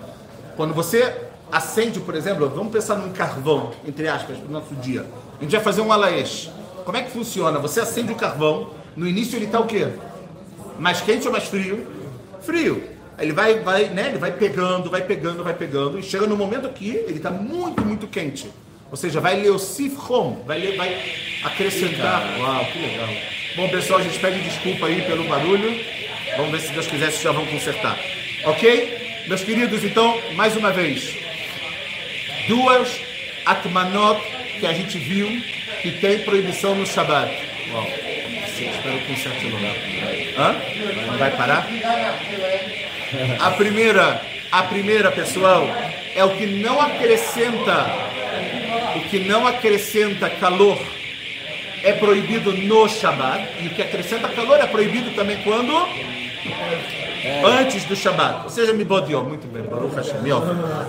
Quando 0.56 0.72
você 0.72 1.14
acende, 1.52 2.00
por 2.00 2.14
exemplo, 2.14 2.48
vamos 2.48 2.72
pensar 2.72 2.96
num 2.96 3.12
carvão, 3.12 3.72
entre 3.86 4.08
aspas, 4.08 4.38
para 4.38 4.48
o 4.48 4.50
nosso 4.50 4.74
dia. 4.76 5.04
A 5.38 5.42
gente 5.42 5.52
vai 5.52 5.60
fazer 5.60 5.82
um 5.82 5.92
alaesh. 5.92 6.50
Como 6.84 6.96
é 6.96 7.02
que 7.02 7.10
funciona? 7.10 7.58
Você 7.58 7.80
acende 7.80 8.12
o 8.12 8.16
carvão, 8.16 8.70
no 8.96 9.06
início 9.06 9.36
ele 9.36 9.44
está 9.44 9.60
o 9.60 9.66
quê? 9.66 9.88
Mais 10.78 11.02
quente 11.02 11.26
ou 11.26 11.32
mais 11.32 11.44
frio? 11.44 11.86
Frio. 12.40 12.97
Ele 13.18 13.32
vai, 13.32 13.58
vai, 13.60 13.84
né? 13.86 14.08
Ele 14.08 14.18
vai 14.18 14.32
pegando, 14.32 14.88
vai 14.88 15.02
pegando, 15.02 15.42
vai 15.42 15.54
pegando, 15.54 15.98
e 15.98 16.02
chega 16.02 16.26
no 16.26 16.36
momento 16.36 16.68
que 16.68 16.88
ele 16.88 17.16
está 17.16 17.30
muito, 17.30 17.84
muito 17.84 18.06
quente. 18.06 18.48
Ou 18.90 18.96
seja, 18.96 19.20
vai 19.20 19.40
leosif 19.40 19.96
hom, 20.08 20.42
vai, 20.46 20.76
vai 20.76 21.02
acrescentar. 21.44 22.38
Uau, 22.38 22.64
que 22.66 22.78
legal. 22.78 23.08
Bom, 23.56 23.68
pessoal, 23.68 24.00
a 24.00 24.02
gente 24.02 24.18
pede 24.18 24.40
desculpa 24.40 24.86
aí 24.86 25.02
pelo 25.02 25.24
barulho. 25.24 25.84
Vamos 26.36 26.52
ver 26.52 26.60
se 26.60 26.72
Deus 26.72 26.86
quiser, 26.86 27.10
se 27.10 27.24
já 27.24 27.32
vão 27.32 27.44
consertar. 27.46 27.98
Ok? 28.44 29.24
Meus 29.26 29.42
queridos, 29.42 29.84
então, 29.84 30.20
mais 30.34 30.56
uma 30.56 30.70
vez, 30.70 31.14
duas 32.46 33.00
atmanot 33.44 34.22
que 34.58 34.66
a 34.66 34.72
gente 34.72 34.96
viu 34.96 35.28
que 35.82 35.92
tem 35.92 36.20
proibição 36.20 36.74
no 36.74 36.86
Shabbat. 36.86 37.30
Uau. 37.72 37.86
Espero 38.60 38.98
que 38.98 39.06
conserte 39.06 39.46
o 39.46 39.50
lugar. 39.50 39.74
Hã? 40.36 40.56
Não 41.06 41.18
vai 41.18 41.30
parar? 41.36 41.68
A 43.40 43.50
primeira, 43.52 44.20
a 44.50 44.62
primeira, 44.64 45.10
pessoal, 45.10 45.66
é 46.14 46.24
o 46.24 46.30
que 46.36 46.46
não 46.46 46.80
acrescenta, 46.80 47.86
o 48.96 49.00
que 49.08 49.20
não 49.20 49.46
acrescenta 49.46 50.28
calor 50.28 50.78
é 51.82 51.92
proibido 51.92 52.52
no 52.52 52.88
Shabat, 52.88 53.48
e 53.60 53.68
o 53.68 53.70
que 53.70 53.82
acrescenta 53.82 54.28
calor 54.28 54.58
é 54.58 54.66
proibido 54.66 55.10
também 55.14 55.42
quando? 55.42 55.74
Antes 57.44 57.84
do 57.84 57.96
Shabat. 57.96 58.44
Ou 58.44 58.50
seja, 58.50 58.72
me 58.72 58.84
bodiou. 58.84 59.24
Muito 59.24 59.46
bem, 59.46 59.62
Baruch 59.62 59.94
Hashem. 59.94 60.20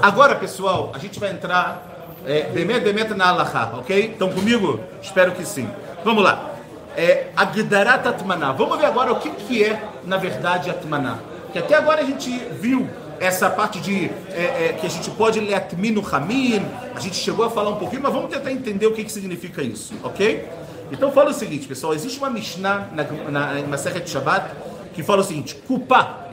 Agora, 0.02 0.36
pessoal, 0.36 0.92
a 0.94 1.00
gente 1.00 1.20
vai 1.20 1.32
entrar 1.32 2.00
é, 2.26 2.44
demet, 2.44 2.82
demet 2.82 3.14
na 3.14 3.30
Allahá, 3.30 3.74
ok? 3.78 4.12
Estão 4.12 4.30
comigo? 4.30 4.80
Espero 5.02 5.32
que 5.32 5.46
sim. 5.46 5.70
Vamos 6.04 6.24
lá. 6.24 6.56
é 6.98 7.28
Agdarat 7.36 8.06
Atmaná. 8.08 8.52
Vamos 8.52 8.78
ver 8.78 8.88
agora 8.88 9.14
o 9.14 9.20
que, 9.20 9.30
que 9.30 9.64
é, 9.64 9.82
na 10.04 10.18
verdade, 10.18 10.70
Atmaná. 10.70 11.18
Que 11.52 11.60
até 11.60 11.76
agora 11.76 12.02
a 12.02 12.06
gente 12.06 12.30
viu 12.60 12.88
essa 13.20 13.50
parte 13.50 13.80
de 13.80 14.06
é, 14.32 14.70
é, 14.70 14.78
que 14.80 14.86
a 14.86 14.90
gente 14.90 15.10
pode 15.12 15.40
ler 15.40 15.54
Atminu 15.54 16.04
Hamim, 16.12 16.66
a 16.96 17.00
gente 17.00 17.16
chegou 17.16 17.46
a 17.46 17.50
falar 17.50 17.72
um 17.72 17.76
pouquinho, 17.76 18.02
mas 18.02 18.14
vamos 18.14 18.30
tentar 18.30 18.52
entender 18.52 18.88
o 18.88 18.94
que, 18.94 19.04
que 19.04 19.12
significa 19.12 19.62
isso, 19.62 19.94
ok? 20.04 20.48
Então 20.92 21.12
fala 21.12 21.32
o 21.32 21.34
seguinte, 21.34 21.68
pessoal, 21.68 21.94
existe 21.94 22.18
uma 22.18 22.30
Mishnah 22.30 22.88
na, 22.94 23.04
na, 23.04 23.62
na 23.62 23.68
Maseret 23.68 24.10
Shabbat 24.10 24.50
que 24.94 25.04
fala 25.04 25.22
o 25.22 25.24
seguinte, 25.24 25.56
Kupa, 25.56 26.28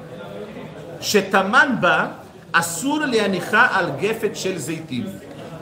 Shetaman 1.01 1.77
ba, 1.77 2.27
Asur 2.53 3.07
leanicha 3.07 3.67
al 3.75 3.99
gefet 4.01 4.35
shel 4.35 4.59
zeitiv. 4.59 5.07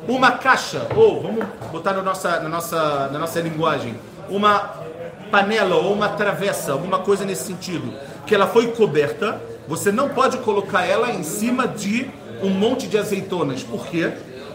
Uma 0.07 0.33
caixa, 0.33 0.87
ou 0.95 1.23
vamos 1.23 1.45
botar 1.73 1.93
na 1.93 2.03
nossa, 2.03 2.39
na 2.39 2.49
nossa, 2.49 3.09
na 3.11 3.19
nossa 3.19 3.41
linguagem, 3.41 3.97
uma 4.29 4.59
panela 5.31 5.75
ou 5.77 5.93
uma 5.93 6.11
travessa, 6.11 6.73
alguma 6.73 7.01
coisa 7.01 7.25
nesse 7.25 7.45
sentido, 7.45 7.93
que 8.27 8.35
ela 8.35 8.47
foi 8.47 8.69
coberta, 8.69 9.41
você 9.67 9.91
não 9.91 10.09
pode 10.09 10.39
colocar 10.39 10.85
ela 10.85 11.11
em 11.11 11.23
cima 11.23 11.67
de 11.67 12.11
um 12.43 12.51
monte 12.51 12.87
de 12.87 12.99
azeitonas. 12.99 13.63
Por 13.63 13.87
quê? 13.87 14.13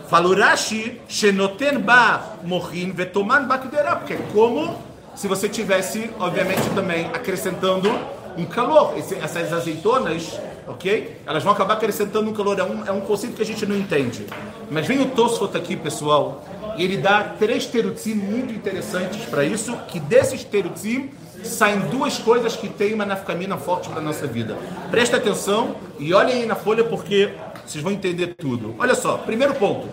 Rashi, 0.10 1.00
Shenoten 1.08 1.80
ba 1.80 2.38
mohin 2.44 2.92
vetoman 2.92 3.46
bakderá, 3.46 3.96
porque 3.96 4.14
é 4.14 4.20
como 4.34 4.76
se 5.16 5.28
você 5.28 5.48
tivesse, 5.48 6.10
obviamente, 6.20 6.68
também 6.74 7.08
acrescentando 7.08 7.90
um 8.38 8.46
calor. 8.46 8.98
Esse, 8.98 9.16
essas 9.16 9.52
azeitonas, 9.52 10.40
ok? 10.68 11.18
Elas 11.26 11.44
vão 11.44 11.54
acabar 11.54 11.76
acrescentando 11.76 12.30
um 12.30 12.34
calor. 12.34 12.58
É 12.58 12.64
um, 12.64 12.86
é 12.88 12.92
um 12.92 13.02
conceito 13.02 13.36
que 13.36 13.42
a 13.42 13.46
gente 13.46 13.66
não 13.66 13.76
entende. 13.76 14.26
Mas 14.72 14.88
vem 14.88 15.02
o 15.02 15.06
Tosfot 15.08 15.56
aqui, 15.56 15.76
pessoal, 15.76 16.44
e 16.78 16.84
ele 16.84 16.98
dá 16.98 17.36
três 17.38 17.66
terutzim 17.66 18.16
muito 18.16 18.54
interessantes 18.54 19.26
para 19.26 19.44
isso, 19.44 19.76
que 19.90 20.00
desses 20.00 20.44
terutzim 20.44 21.12
saem 21.44 21.80
duas 21.92 22.18
coisas 22.18 22.56
que 22.56 22.70
tem 22.70 22.94
uma 22.94 23.06
nafkamina 23.06 23.58
forte 23.58 23.90
para 23.90 24.00
a 24.00 24.04
nossa 24.04 24.28
vida. 24.28 24.58
Presta 24.92 25.18
atenção 25.18 25.76
e 25.98 26.14
olhem 26.14 26.42
aí 26.42 26.46
na 26.46 26.56
folha 26.56 26.84
porque 26.84 27.34
vocês 27.66 27.84
vão 27.84 27.94
entender 27.94 28.36
tudo. 28.36 28.76
Olha 28.80 28.96
só, 28.96 29.18
primeiro 29.18 29.54
ponto. 29.56 29.88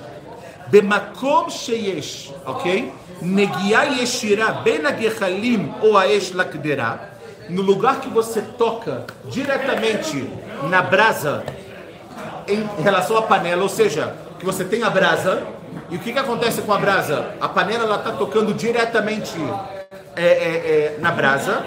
Bemakom 0.68 1.48
sheyesh, 1.48 2.32
ok? 2.44 2.92
Negia 3.22 3.84
yeshira 3.84 4.52
ben 4.64 4.82
ou 5.82 5.96
aesh 5.96 6.32
lakdera. 6.32 7.12
No 7.48 7.62
lugar 7.62 8.00
que 8.00 8.08
você 8.08 8.42
toca 8.42 9.06
diretamente 9.26 10.28
na 10.64 10.82
brasa 10.82 11.44
em 12.48 12.82
relação 12.82 13.16
à 13.16 13.22
panela, 13.22 13.62
ou 13.62 13.68
seja, 13.68 14.14
que 14.38 14.44
você 14.44 14.64
tem 14.64 14.82
a 14.82 14.90
brasa, 14.90 15.42
e 15.90 15.96
o 15.96 15.98
que, 15.98 16.12
que 16.12 16.18
acontece 16.18 16.62
com 16.62 16.72
a 16.72 16.78
brasa? 16.78 17.34
A 17.40 17.48
panela 17.48 17.96
está 17.96 18.12
tocando 18.12 18.52
diretamente 18.52 19.36
é, 20.16 20.24
é, 20.24 20.26
é, 20.26 20.98
na 21.00 21.12
brasa. 21.12 21.64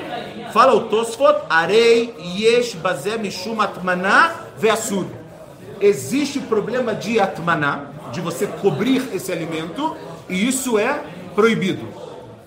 Fala 0.51 0.73
o 0.73 0.81
Tosfot, 0.85 1.43
Arei 1.49 2.13
Yesh 2.37 2.73
Bazé 2.73 3.17
Mishum 3.17 3.61
Atmaná 3.61 4.35
Veasud. 4.57 5.07
Existe 5.79 6.39
o 6.39 6.41
problema 6.43 6.93
de 6.93 7.19
Atmaná, 7.19 7.85
de 8.11 8.19
você 8.19 8.47
cobrir 8.47 9.07
esse 9.13 9.31
alimento, 9.31 9.95
e 10.27 10.47
isso 10.47 10.77
é 10.77 11.01
proibido. 11.35 11.87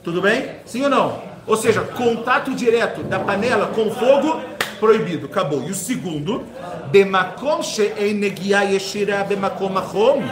Tudo 0.02 0.21
bem? 0.21 0.56
Sim 0.66 0.82
ou 0.82 0.90
não? 0.90 1.23
Ou 1.47 1.56
seja, 1.56 1.80
contato 1.80 2.52
direto 2.54 3.02
da 3.02 3.18
panela 3.18 3.68
com 3.68 3.90
fogo, 3.90 4.40
proibido. 4.78 5.26
Acabou. 5.26 5.62
E 5.66 5.71
o 5.71 5.75
segundo, 5.75 6.44
Bemakom 6.90 7.62
She'enegia 7.62 8.62
Yeshira 8.64 9.23
Bemakom 9.25 9.78
Achom. 9.78 10.23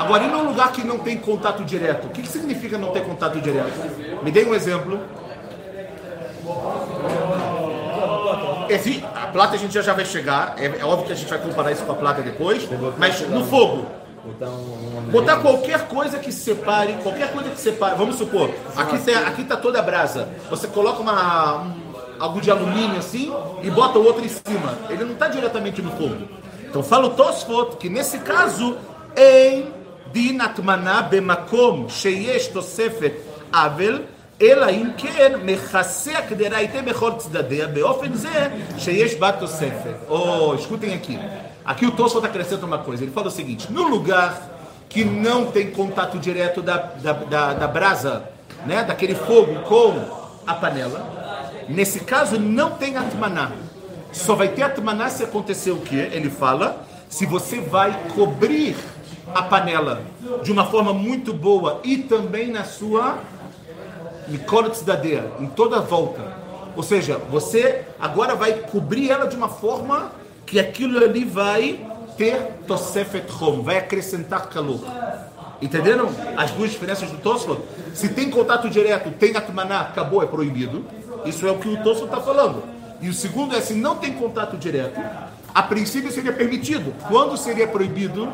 Agora, 0.00 0.24
e 0.24 0.28
num 0.28 0.48
lugar 0.48 0.72
que 0.72 0.82
não 0.82 0.98
tem 0.98 1.18
contato 1.18 1.62
direto? 1.62 2.06
O 2.06 2.10
que, 2.10 2.22
que 2.22 2.28
significa 2.28 2.78
não 2.78 2.90
ter 2.90 3.04
contato 3.04 3.38
direto? 3.38 4.22
Me 4.22 4.30
dê 4.30 4.44
um 4.44 4.54
exemplo. 4.54 4.98
Esse, 8.70 9.04
a 9.14 9.26
plata 9.26 9.56
a 9.56 9.58
gente 9.58 9.74
já, 9.74 9.82
já 9.82 9.92
vai 9.92 10.06
chegar. 10.06 10.54
É, 10.56 10.66
é, 10.80 10.84
óbvio 10.84 11.06
que 11.06 11.12
a 11.12 11.16
gente 11.16 11.28
vai 11.28 11.38
comparar 11.38 11.70
isso 11.70 11.84
com 11.84 11.92
a 11.92 11.96
plata 11.96 12.22
depois. 12.22 12.66
Mas 12.96 13.20
no 13.28 13.44
fogo. 13.44 13.86
Botar 15.10 15.36
qualquer 15.38 15.86
coisa 15.88 16.18
que 16.18 16.32
separe, 16.32 16.94
qualquer 17.02 17.32
coisa 17.32 17.50
que 17.50 17.60
separe. 17.60 17.96
Vamos 17.96 18.16
supor, 18.16 18.50
aqui 18.76 18.96
está 18.96 19.18
aqui 19.20 19.44
tá 19.44 19.56
toda 19.56 19.80
a 19.80 19.82
brasa. 19.82 20.28
Você 20.50 20.66
coloca 20.66 21.00
uma, 21.00 21.62
um, 21.62 21.72
algo 22.18 22.40
de 22.40 22.50
alumínio 22.50 22.98
assim 22.98 23.32
e 23.62 23.70
bota 23.70 23.98
o 23.98 24.04
outro 24.04 24.24
em 24.24 24.28
cima. 24.28 24.78
Ele 24.88 25.04
não 25.04 25.12
está 25.12 25.28
diretamente 25.28 25.82
no 25.82 25.90
fogo. 25.92 26.28
Então 26.68 26.82
fala 26.82 27.06
o 27.06 27.10
Tosfot 27.10 27.76
que 27.76 27.88
nesse 27.88 28.18
caso, 28.18 28.76
em 29.16 29.79
דין 30.11 30.41
הטמנה 30.41 31.01
במקום 31.09 31.85
שיש 31.89 32.47
תוספת 32.47 33.11
עוול, 33.53 34.01
אלא 34.41 34.69
אם 34.69 34.89
כן 34.97 35.31
מכסה 35.43 36.17
הקדרה 36.17 36.57
היטב 36.57 36.89
בכל 36.89 37.11
צדדיה, 37.17 37.67
באופן 37.67 38.13
זה 38.13 38.47
שיש 38.77 39.15
בה 39.15 39.31
תוספת. 39.31 39.95
או, 40.09 40.55
escutem 40.55 40.93
aqui. 40.93 41.17
Aqui 41.65 41.85
o 41.87 41.91
Tosfot 41.91 42.23
acrescenta 42.23 42.65
uma 42.65 42.77
coisa. 42.77 43.03
Ele 43.03 43.11
fala 43.11 43.27
o 43.27 43.31
seguinte: 43.31 43.71
no 43.71 43.87
lugar 43.87 44.49
que 44.87 45.03
não 45.03 45.47
tem 45.47 45.71
contato 45.71 46.19
direto 46.19 46.61
da, 46.61 46.77
da, 46.77 47.13
da, 47.13 47.53
da 47.53 47.67
brasa, 47.67 48.23
né, 48.65 48.83
daquele 48.83 49.15
fogo 49.15 49.61
com 49.61 49.99
a 50.45 50.53
panela, 50.53 51.65
nesse 51.67 52.01
caso 52.01 52.39
não 52.39 52.71
tem 52.71 52.95
atmaná. 52.95 53.51
Só 54.11 54.35
vai 54.35 54.49
ter 54.49 54.63
atmaná 54.63 55.09
se 55.09 55.23
acontecer 55.23 55.71
o 55.71 55.77
que? 55.77 55.97
Ele 55.97 56.29
fala, 56.29 56.85
se 57.09 57.25
você 57.25 57.59
vai 57.59 57.97
cobrir 58.15 58.75
a 59.34 59.42
panela 59.42 60.02
de 60.42 60.52
uma 60.52 60.66
forma 60.66 60.92
muito 60.92 61.32
boa 61.32 61.80
e 61.84 61.98
também 61.98 62.50
na 62.50 62.64
sua 62.64 63.18
Nicolets 64.28 64.82
dadeira, 64.82 65.32
em 65.40 65.46
toda 65.46 65.78
a 65.78 65.80
volta. 65.80 66.20
Ou 66.76 66.82
seja, 66.82 67.18
você 67.30 67.84
agora 67.98 68.34
vai 68.34 68.52
cobrir 68.54 69.10
ela 69.10 69.26
de 69.26 69.36
uma 69.36 69.48
forma 69.48 70.12
que 70.46 70.58
aquilo 70.58 70.98
ali 70.98 71.24
vai 71.24 71.80
ter 72.16 72.52
Tosefet 72.66 73.26
Hom, 73.40 73.62
vai 73.62 73.78
acrescentar 73.78 74.48
calor. 74.48 74.80
Entenderam 75.60 76.08
as 76.36 76.50
duas 76.52 76.70
diferenças 76.70 77.10
do 77.10 77.18
Tosfot? 77.18 77.60
Se 77.94 78.08
tem 78.08 78.30
contato 78.30 78.68
direto, 78.70 79.10
tem 79.10 79.36
atmaná, 79.36 79.80
acabou, 79.80 80.22
é 80.22 80.26
proibido. 80.26 80.84
Isso 81.24 81.46
é 81.46 81.50
o 81.50 81.58
que 81.58 81.68
o 81.68 81.82
Tosfot 81.82 82.06
está 82.06 82.20
falando. 82.20 82.62
E 83.00 83.08
o 83.08 83.14
segundo 83.14 83.54
é, 83.54 83.60
se 83.60 83.74
não 83.74 83.96
tem 83.96 84.12
contato 84.12 84.56
direto, 84.56 85.00
a 85.54 85.62
princípio 85.62 86.10
seria 86.10 86.32
permitido. 86.32 86.94
Quando 87.08 87.36
seria 87.36 87.66
proibido? 87.66 88.28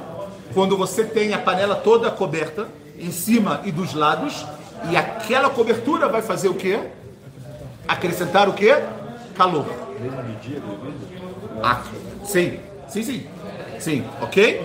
Quando 0.54 0.76
você 0.76 1.04
tem 1.04 1.34
a 1.34 1.38
panela 1.38 1.76
toda 1.76 2.10
coberta, 2.10 2.68
em 2.98 3.10
cima 3.10 3.60
e 3.64 3.72
dos 3.72 3.94
lados, 3.94 4.46
e 4.90 4.96
aquela 4.96 5.50
cobertura 5.50 6.08
vai 6.08 6.22
fazer 6.22 6.48
o 6.48 6.54
quê? 6.54 6.80
Acrescentar 7.86 8.48
o 8.48 8.52
quê? 8.52 8.74
Calor. 9.36 9.66
Ah, 11.62 11.82
sim, 12.24 12.58
sim, 12.88 13.02
sim. 13.02 13.26
Sim, 13.78 14.04
ok? 14.20 14.62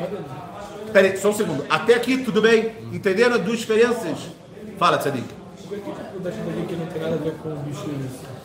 Peraí, 0.91 1.17
só 1.17 1.29
um 1.29 1.33
segundo. 1.33 1.65
Até 1.69 1.95
aqui, 1.95 2.17
tudo 2.17 2.41
bem? 2.41 2.71
Entenderam 2.93 3.35
as 3.35 3.41
duas 3.41 3.59
diferenças? 3.59 4.17
Fala, 4.77 4.97
Tzadik. 4.97 5.25
Por 5.67 5.77
que 5.77 6.65
que 6.67 6.75
não 6.75 6.85
tem 6.88 7.01
nada 7.01 7.15
a 7.15 7.17
ver 7.17 7.33
com 7.35 7.50
o 7.50 7.55
bicho 7.57 7.85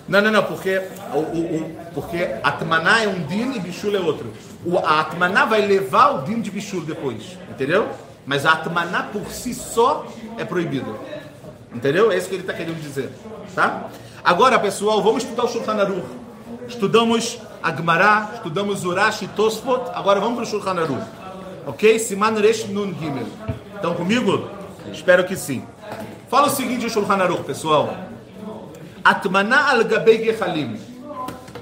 não, 0.08 0.20
não, 0.20 0.30
não, 0.30 0.42
porque, 0.44 0.80
o, 1.12 1.18
o, 1.18 1.56
o, 1.56 1.76
porque 1.92 2.28
Atmaná 2.42 3.02
é 3.02 3.08
um 3.08 3.26
din 3.26 3.54
e 3.54 3.58
Bishul 3.58 3.96
é 3.96 3.98
outro. 3.98 4.32
O, 4.64 4.78
a 4.78 5.00
Atmaná 5.00 5.44
vai 5.44 5.66
levar 5.66 6.10
o 6.10 6.22
din 6.22 6.40
de 6.40 6.50
Bishul 6.50 6.82
depois, 6.82 7.36
entendeu? 7.50 7.88
Mas 8.24 8.46
a 8.46 8.52
Atmaná 8.52 9.04
por 9.04 9.26
si 9.32 9.52
só 9.52 10.06
é 10.38 10.44
proibido. 10.44 10.96
Entendeu? 11.74 12.10
É 12.10 12.16
isso 12.16 12.28
que 12.28 12.34
ele 12.34 12.42
está 12.42 12.54
querendo 12.54 12.80
dizer. 12.80 13.10
Tá? 13.54 13.88
Agora, 14.24 14.58
pessoal, 14.58 15.02
vamos 15.02 15.24
estudar 15.24 15.44
o 15.44 15.48
Shulchan 15.48 15.80
Aruch. 15.80 16.06
Estudamos 16.68 17.38
a 17.62 17.72
Gemara, 17.72 18.30
estudamos 18.34 18.84
Urash 18.84 19.22
e 19.22 19.28
Tosfot. 19.28 19.90
Agora 19.92 20.20
vamos 20.20 20.36
para 20.36 20.44
o 20.44 20.46
Shulchan 20.46 20.80
Aruch. 20.80 21.06
Ok? 21.66 21.98
Siman 21.98 22.34
Resh 22.40 22.68
Nun 22.68 22.94
Gimel. 22.94 23.26
Estão 23.74 23.94
comigo? 23.94 24.48
Espero 24.92 25.24
que 25.24 25.36
sim. 25.36 25.64
Fala 26.28 26.46
o 26.46 26.50
seguinte, 26.50 26.88
Shulchan 26.88 27.22
Aruch, 27.22 27.44
pessoal. 27.44 27.94
Atmaná 29.06 29.70
al 29.70 29.84
gabei 29.84 30.18
gehalim. 30.24 30.80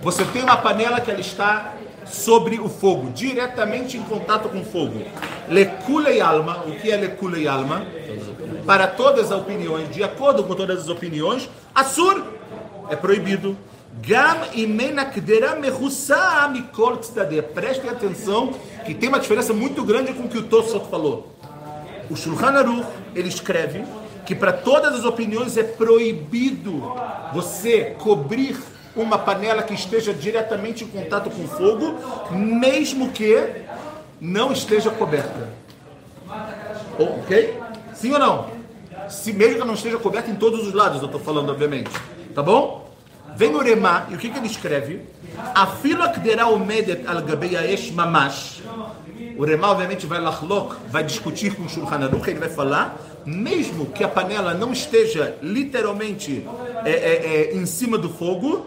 Você 0.01 0.25
tem 0.25 0.43
uma 0.43 0.57
panela 0.57 0.99
que 0.99 1.11
ela 1.11 1.21
está 1.21 1.75
sobre 2.07 2.59
o 2.59 2.71
fogo, 2.71 3.11
diretamente 3.11 3.99
em 3.99 4.03
contato 4.03 4.49
com 4.49 4.63
o 4.63 4.65
fogo. 4.65 5.03
Lekule 5.47 6.23
alma, 6.23 6.65
o 6.67 6.75
que 6.77 6.91
é 6.91 6.97
lekule 6.97 7.47
alma? 7.47 7.85
Para 8.65 8.87
todas 8.87 9.31
as 9.31 9.39
opiniões, 9.39 9.91
de 9.91 10.03
acordo 10.03 10.43
com 10.45 10.55
todas 10.55 10.85
as 10.85 10.89
opiniões, 10.89 11.51
assur 11.75 12.25
é 12.89 12.97
proibido. 12.97 13.55
Gam. 14.01 14.49
Prestem 17.55 17.91
atenção 17.91 18.55
que 18.87 18.95
tem 18.95 19.11
uma 19.11 19.21
diferença 19.21 19.53
muito 19.53 19.85
grande 19.85 20.15
com 20.15 20.23
o 20.23 20.29
que 20.31 20.39
o 20.39 20.45
Tosfot 20.45 20.89
falou. 20.91 21.37
O 22.09 22.17
Shulchan 22.17 22.59
Aruch, 22.59 22.87
ele 23.15 23.29
escreve 23.29 23.85
que 24.25 24.35
para 24.35 24.52
todas 24.52 24.95
as 24.95 25.04
opiniões 25.04 25.57
é 25.57 25.62
proibido 25.62 26.93
você 27.33 27.95
cobrir 27.99 28.59
uma 28.97 29.19
panela 29.19 29.62
que 29.62 29.75
esteja 29.75 30.14
diretamente 30.14 30.85
em 30.85 30.87
contato 30.87 31.31
com 31.31 31.47
fogo, 31.49 31.99
mesmo 32.31 33.11
que 33.11 33.64
não 34.21 34.52
esteja 34.52 34.90
coberta. 34.90 35.49
Ok? 36.99 37.59
Sim 37.93 38.12
ou 38.12 38.19
não? 38.19 38.47
Se 39.09 39.33
mesmo 39.33 39.61
que 39.61 39.66
não 39.66 39.75
esteja 39.75 39.99
coberta 39.99 40.31
em 40.31 40.37
todos 40.37 40.66
os 40.66 40.73
lados, 40.73 41.00
eu 41.00 41.07
estou 41.07 41.21
falando, 41.21 41.50
obviamente. 41.50 41.90
Tá 42.35 42.43
bom? 42.43 42.85
Vem 43.37 43.54
o 43.54 43.59
Remá, 43.59 44.07
e 44.11 44.14
o 44.14 44.19
que, 44.19 44.31
que 44.31 44.38
ele 44.38 44.47
escreve? 44.47 45.00
Afilo 45.54 46.04
akdera 46.04 46.47
omedet 46.47 47.04
al 47.07 47.21
gabei 47.23 47.50
mamash. 47.93 48.62
O 49.37 49.45
Remá, 49.45 49.73
obviamente, 49.73 50.07
vai 50.07 50.21
lachlok, 50.21 50.76
vai 50.88 51.02
discutir 51.02 51.54
com 51.57 51.64
o 51.64 51.69
Shulchan 51.69 52.04
Aruch, 52.04 52.31
ele 52.31 52.38
vai 52.38 52.49
falar, 52.49 52.97
mesmo 53.25 53.87
que 53.87 54.04
a 54.04 54.09
panela 54.09 54.54
não 54.54 54.73
esteja 54.73 55.37
literalmente 55.43 56.47
é, 56.85 56.90
é, 56.90 57.52
é, 57.52 57.57
em 57.57 57.66
cima 57.66 57.97
do 57.97 58.11
fogo, 58.11 58.66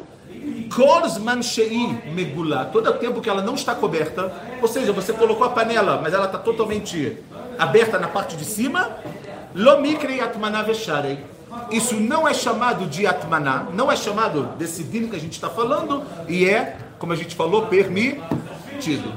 Megula, 2.13 2.65
todo 2.65 2.89
o 2.89 2.93
tempo 2.93 3.21
que 3.21 3.29
ela 3.29 3.41
não 3.41 3.55
está 3.55 3.73
coberta, 3.75 4.31
ou 4.61 4.67
seja, 4.67 4.91
você 4.91 5.13
colocou 5.13 5.45
a 5.45 5.49
panela, 5.49 5.99
mas 6.01 6.13
ela 6.13 6.25
está 6.25 6.37
totalmente 6.37 7.17
aberta 7.57 7.99
na 7.99 8.07
parte 8.07 8.35
de 8.35 8.45
cima. 8.45 8.97
Isso 11.71 11.95
não 11.95 12.27
é 12.27 12.33
chamado 12.33 12.85
de 12.85 13.07
Atmaná, 13.07 13.67
não 13.73 13.91
é 13.91 13.95
chamado 13.95 14.43
desse 14.57 14.83
dino 14.83 15.07
que 15.09 15.15
a 15.15 15.19
gente 15.19 15.33
está 15.33 15.49
falando, 15.49 16.03
e 16.27 16.45
é, 16.45 16.77
como 16.99 17.13
a 17.13 17.15
gente 17.15 17.35
falou, 17.35 17.67
permitido. 17.67 19.13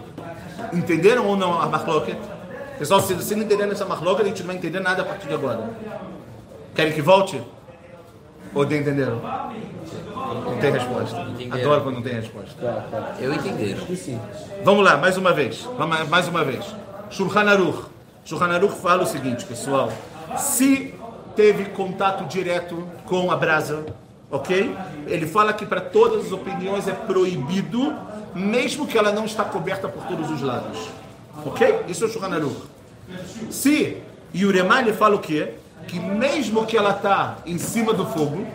Entenderam 0.72 1.26
ou 1.26 1.36
não 1.36 1.60
a 1.60 1.66
marloca? 1.66 2.16
Pessoal, 2.80 2.98
se 3.02 3.12
você 3.12 3.36
não 3.36 3.42
entender 3.42 3.70
essa 3.70 3.84
marloca, 3.84 4.22
a 4.22 4.24
gente 4.24 4.40
não 4.40 4.46
vai 4.46 4.56
entender 4.56 4.80
nada 4.80 5.02
a 5.02 5.04
partir 5.04 5.28
de 5.28 5.34
agora. 5.34 5.68
Querem 6.74 6.94
que 6.94 7.02
volte? 7.02 7.38
Ou 8.54 8.64
não 8.64 8.72
entenderam? 8.74 9.20
Não 9.20 10.58
tem 10.58 10.72
resposta. 10.72 11.20
Entenderam. 11.20 11.60
Adoro 11.60 11.82
quando 11.82 11.96
não 11.96 12.02
tem 12.02 12.14
resposta. 12.14 12.86
Eu 13.20 13.34
entenderam. 13.34 13.86
Vamos 14.64 14.82
lá, 14.82 14.96
mais 14.96 15.18
uma 15.18 15.30
vez. 15.30 15.68
Vamos, 15.76 16.08
mais 16.08 16.26
uma 16.26 16.42
vez. 16.42 16.74
Shulchan 17.10 17.50
Aruch. 17.50 17.84
Shulchan 18.24 18.50
Aruch 18.50 18.74
fala 18.76 19.02
o 19.02 19.06
seguinte, 19.06 19.44
pessoal. 19.44 19.92
Se 20.38 20.94
teve 21.36 21.66
contato 21.66 22.24
direto 22.28 22.88
com 23.04 23.30
a 23.30 23.36
brasa, 23.36 23.84
ok? 24.30 24.74
Ele 25.06 25.26
fala 25.26 25.52
que 25.52 25.66
para 25.66 25.82
todas 25.82 26.24
as 26.24 26.32
opiniões 26.32 26.88
é 26.88 26.94
proibido, 26.94 27.94
mesmo 28.34 28.86
que 28.86 28.96
ela 28.96 29.12
não 29.12 29.26
está 29.26 29.44
coberta 29.44 29.86
por 29.86 30.02
todos 30.06 30.30
os 30.30 30.40
lados. 30.40 30.88
Ok? 31.44 31.84
Isso 31.88 32.04
é 32.04 32.06
o 32.06 32.10
Shulchan 32.10 32.34
Aruch. 32.34 32.56
Se 33.50 33.96
Remá, 34.32 34.80
ele 34.80 34.92
fala 34.92 35.16
o 35.16 35.18
quê? 35.18 35.54
Que 35.86 35.98
mesmo 35.98 36.66
que 36.66 36.76
ela 36.76 36.90
está 36.90 37.38
em 37.46 37.58
cima 37.58 37.92
do 37.92 38.06
fogo, 38.06 38.46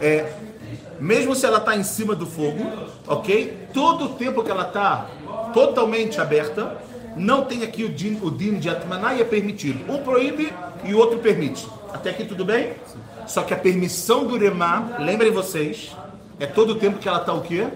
é, 0.00 0.32
mesmo 0.98 1.34
se 1.34 1.46
ela 1.46 1.58
está 1.58 1.76
em 1.76 1.84
cima 1.84 2.14
do 2.14 2.26
fogo, 2.26 2.64
ok? 3.06 3.68
Todo 3.72 4.06
o 4.06 4.08
tempo 4.10 4.42
que 4.42 4.50
ela 4.50 4.66
está 4.66 5.06
totalmente 5.52 6.20
aberta, 6.20 6.76
não 7.16 7.44
tem 7.44 7.62
aqui 7.62 7.84
o 7.84 7.88
din, 7.88 8.18
o 8.22 8.30
din 8.30 8.58
de 8.58 8.68
Atmaná 8.68 9.14
e 9.14 9.20
é 9.20 9.24
permitido. 9.24 9.92
Um 9.92 9.98
proíbe 9.98 10.52
e 10.82 10.94
o 10.94 10.98
outro 10.98 11.18
permite. 11.18 11.66
Até 11.92 12.10
aqui 12.10 12.24
tudo 12.24 12.44
bem? 12.44 12.72
Só 13.26 13.42
que 13.42 13.54
a 13.54 13.56
permissão 13.56 14.26
do 14.26 14.36
Remá, 14.36 14.96
lembrem 14.98 15.30
vocês, 15.30 15.94
é 16.40 16.46
todo 16.46 16.70
o 16.70 16.74
tempo 16.74 16.98
que 16.98 17.08
ela 17.08 17.20
está 17.20 17.32
o 17.32 17.40
quê? 17.40 17.68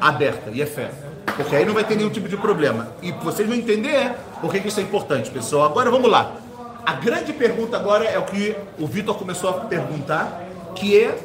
Aberta, 0.00 0.50
e 0.50 0.62
é 0.62 0.66
fé. 0.66 0.90
Porque 1.36 1.56
aí 1.56 1.64
não 1.64 1.74
vai 1.74 1.84
ter 1.84 1.96
nenhum 1.96 2.10
tipo 2.10 2.28
de 2.28 2.36
problema. 2.36 2.88
E 3.02 3.12
vocês 3.12 3.48
vão 3.48 3.56
entender 3.56 4.14
por 4.40 4.52
que 4.52 4.66
isso 4.66 4.80
é 4.80 4.82
importante, 4.82 5.30
pessoal. 5.30 5.64
Agora 5.66 5.90
vamos 5.90 6.10
lá. 6.10 6.36
A 6.84 6.94
grande 6.94 7.32
pergunta 7.32 7.76
agora 7.76 8.04
é 8.04 8.18
o 8.18 8.22
que 8.22 8.56
o 8.78 8.86
Vitor 8.86 9.16
começou 9.16 9.50
a 9.50 9.52
perguntar, 9.52 10.42
que 10.74 10.98
é 10.98 11.16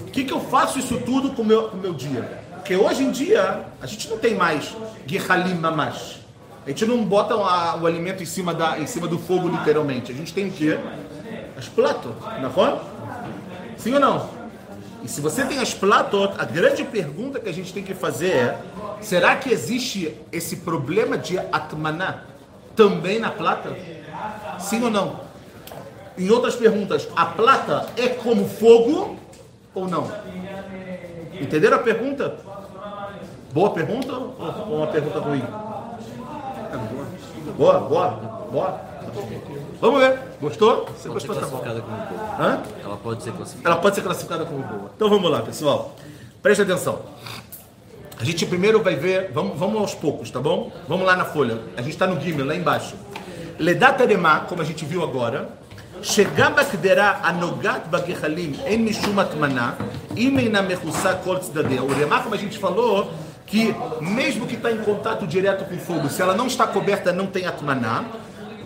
o 0.00 0.10
que, 0.10 0.24
que 0.24 0.32
eu 0.32 0.40
faço 0.40 0.78
isso 0.78 0.98
tudo 0.98 1.30
com 1.30 1.44
meu, 1.44 1.68
com 1.68 1.76
o 1.76 1.80
meu 1.80 1.92
dia? 1.92 2.42
Porque 2.56 2.76
hoje 2.76 3.02
em 3.02 3.10
dia 3.10 3.64
a 3.80 3.86
gente 3.86 4.08
não 4.08 4.18
tem 4.18 4.34
mais 4.34 4.76
guerralim 5.06 5.54
mamash. 5.54 6.20
A 6.64 6.70
gente 6.70 6.86
não 6.86 7.04
bota 7.04 7.34
o 7.36 7.86
alimento 7.86 8.22
em 8.22 8.26
cima, 8.26 8.54
da, 8.54 8.78
em 8.78 8.86
cima 8.86 9.08
do 9.08 9.18
fogo, 9.18 9.48
literalmente. 9.48 10.12
A 10.12 10.14
gente 10.14 10.32
tem 10.32 10.48
o 10.48 10.52
quê? 10.52 10.78
As 11.56 11.68
platos, 11.68 12.12
não 12.40 12.66
é? 12.66 12.78
Sim 13.76 13.94
ou 13.94 14.00
não? 14.00 14.41
E 15.04 15.08
se 15.08 15.20
você 15.20 15.44
tem 15.44 15.58
as 15.58 15.74
platot, 15.74 16.34
a 16.38 16.44
grande 16.44 16.84
pergunta 16.84 17.40
que 17.40 17.48
a 17.48 17.52
gente 17.52 17.72
tem 17.72 17.82
que 17.82 17.94
fazer 17.94 18.30
é: 18.30 18.58
será 19.00 19.36
que 19.36 19.50
existe 19.50 20.16
esse 20.30 20.56
problema 20.56 21.18
de 21.18 21.38
atmaná 21.38 22.22
também 22.76 23.18
na 23.18 23.30
plata? 23.30 23.76
Sim 24.58 24.84
ou 24.84 24.90
não? 24.90 25.20
Em 26.16 26.30
outras 26.30 26.54
perguntas, 26.54 27.08
a 27.16 27.26
plata 27.26 27.86
é 27.96 28.08
como 28.08 28.46
fogo 28.48 29.18
ou 29.74 29.88
não? 29.88 30.10
Entenderam 31.40 31.78
a 31.78 31.80
pergunta? 31.80 32.36
Boa 33.52 33.70
pergunta 33.70 34.12
ou 34.12 34.78
uma 34.78 34.86
pergunta 34.86 35.18
ruim? 35.18 35.42
Boa, 37.56 37.80
boa, 37.80 38.08
boa. 38.50 38.91
Vamos 39.79 39.99
ver. 39.99 40.19
Gostou? 40.41 40.85
Você 40.85 41.09
Pode 41.09 41.21
ser 41.21 41.27
gostou? 41.27 41.35
Tá 41.35 41.41
bom. 41.47 41.57
classificada 41.59 41.81
como 41.81 41.97
boa. 41.97 42.35
Hã? 42.39 42.61
Ela 42.83 42.97
pode 42.97 43.23
ser 43.23 43.31
classificada. 43.31 43.69
Ela 43.69 43.81
pode 43.81 43.95
ser 43.95 44.01
classificada 44.01 44.45
como 44.45 44.63
boa. 44.63 44.91
Então 44.95 45.09
vamos 45.09 45.31
lá, 45.31 45.41
pessoal. 45.41 45.95
Preste 46.41 46.61
atenção. 46.61 46.99
A 48.19 48.23
gente 48.23 48.45
primeiro 48.45 48.81
vai 48.81 48.95
ver, 48.95 49.31
vamos, 49.31 49.57
vamos 49.57 49.79
aos 49.79 49.93
poucos, 49.93 50.31
tá 50.31 50.39
bom? 50.39 50.71
Vamos 50.87 51.05
lá 51.05 51.15
na 51.15 51.25
folha. 51.25 51.59
A 51.75 51.81
gente 51.81 51.93
está 51.93 52.07
no 52.07 52.19
Gimel, 52.19 52.45
lá 52.45 52.55
embaixo. 52.55 52.95
Ledat 53.59 54.01
Aremá, 54.01 54.41
como 54.41 54.61
a 54.61 54.65
gente 54.65 54.85
viu 54.85 55.03
agora, 55.03 55.49
שגם 56.01 56.55
בקדרה 56.55 57.13
הנוגעת 57.21 57.87
בגחלים 57.89 58.53
אין 58.65 58.85
משום 58.85 59.19
הטמנה, 59.19 59.73
אם 60.17 60.39
אינה 60.39 60.61
מכוסה 60.61 61.13
כל 61.23 61.37
צדדיה. 61.37 61.81
O 61.81 61.87
Remá, 61.87 62.21
como 62.23 62.35
a 62.35 62.37
gente 62.37 62.57
falou, 62.57 63.11
que 63.47 63.73
mesmo 64.01 64.45
que 64.45 64.55
está 64.55 64.71
em 64.71 64.77
contato 64.77 65.25
direto 65.25 65.65
com 65.65 65.75
o 65.75 65.79
fogo, 65.79 66.09
se 66.09 66.21
ela 66.21 66.35
não 66.35 66.47
está 66.47 66.67
coberta, 66.67 67.11
não 67.11 67.27
tem 67.27 67.45
atmaná. 67.47 68.03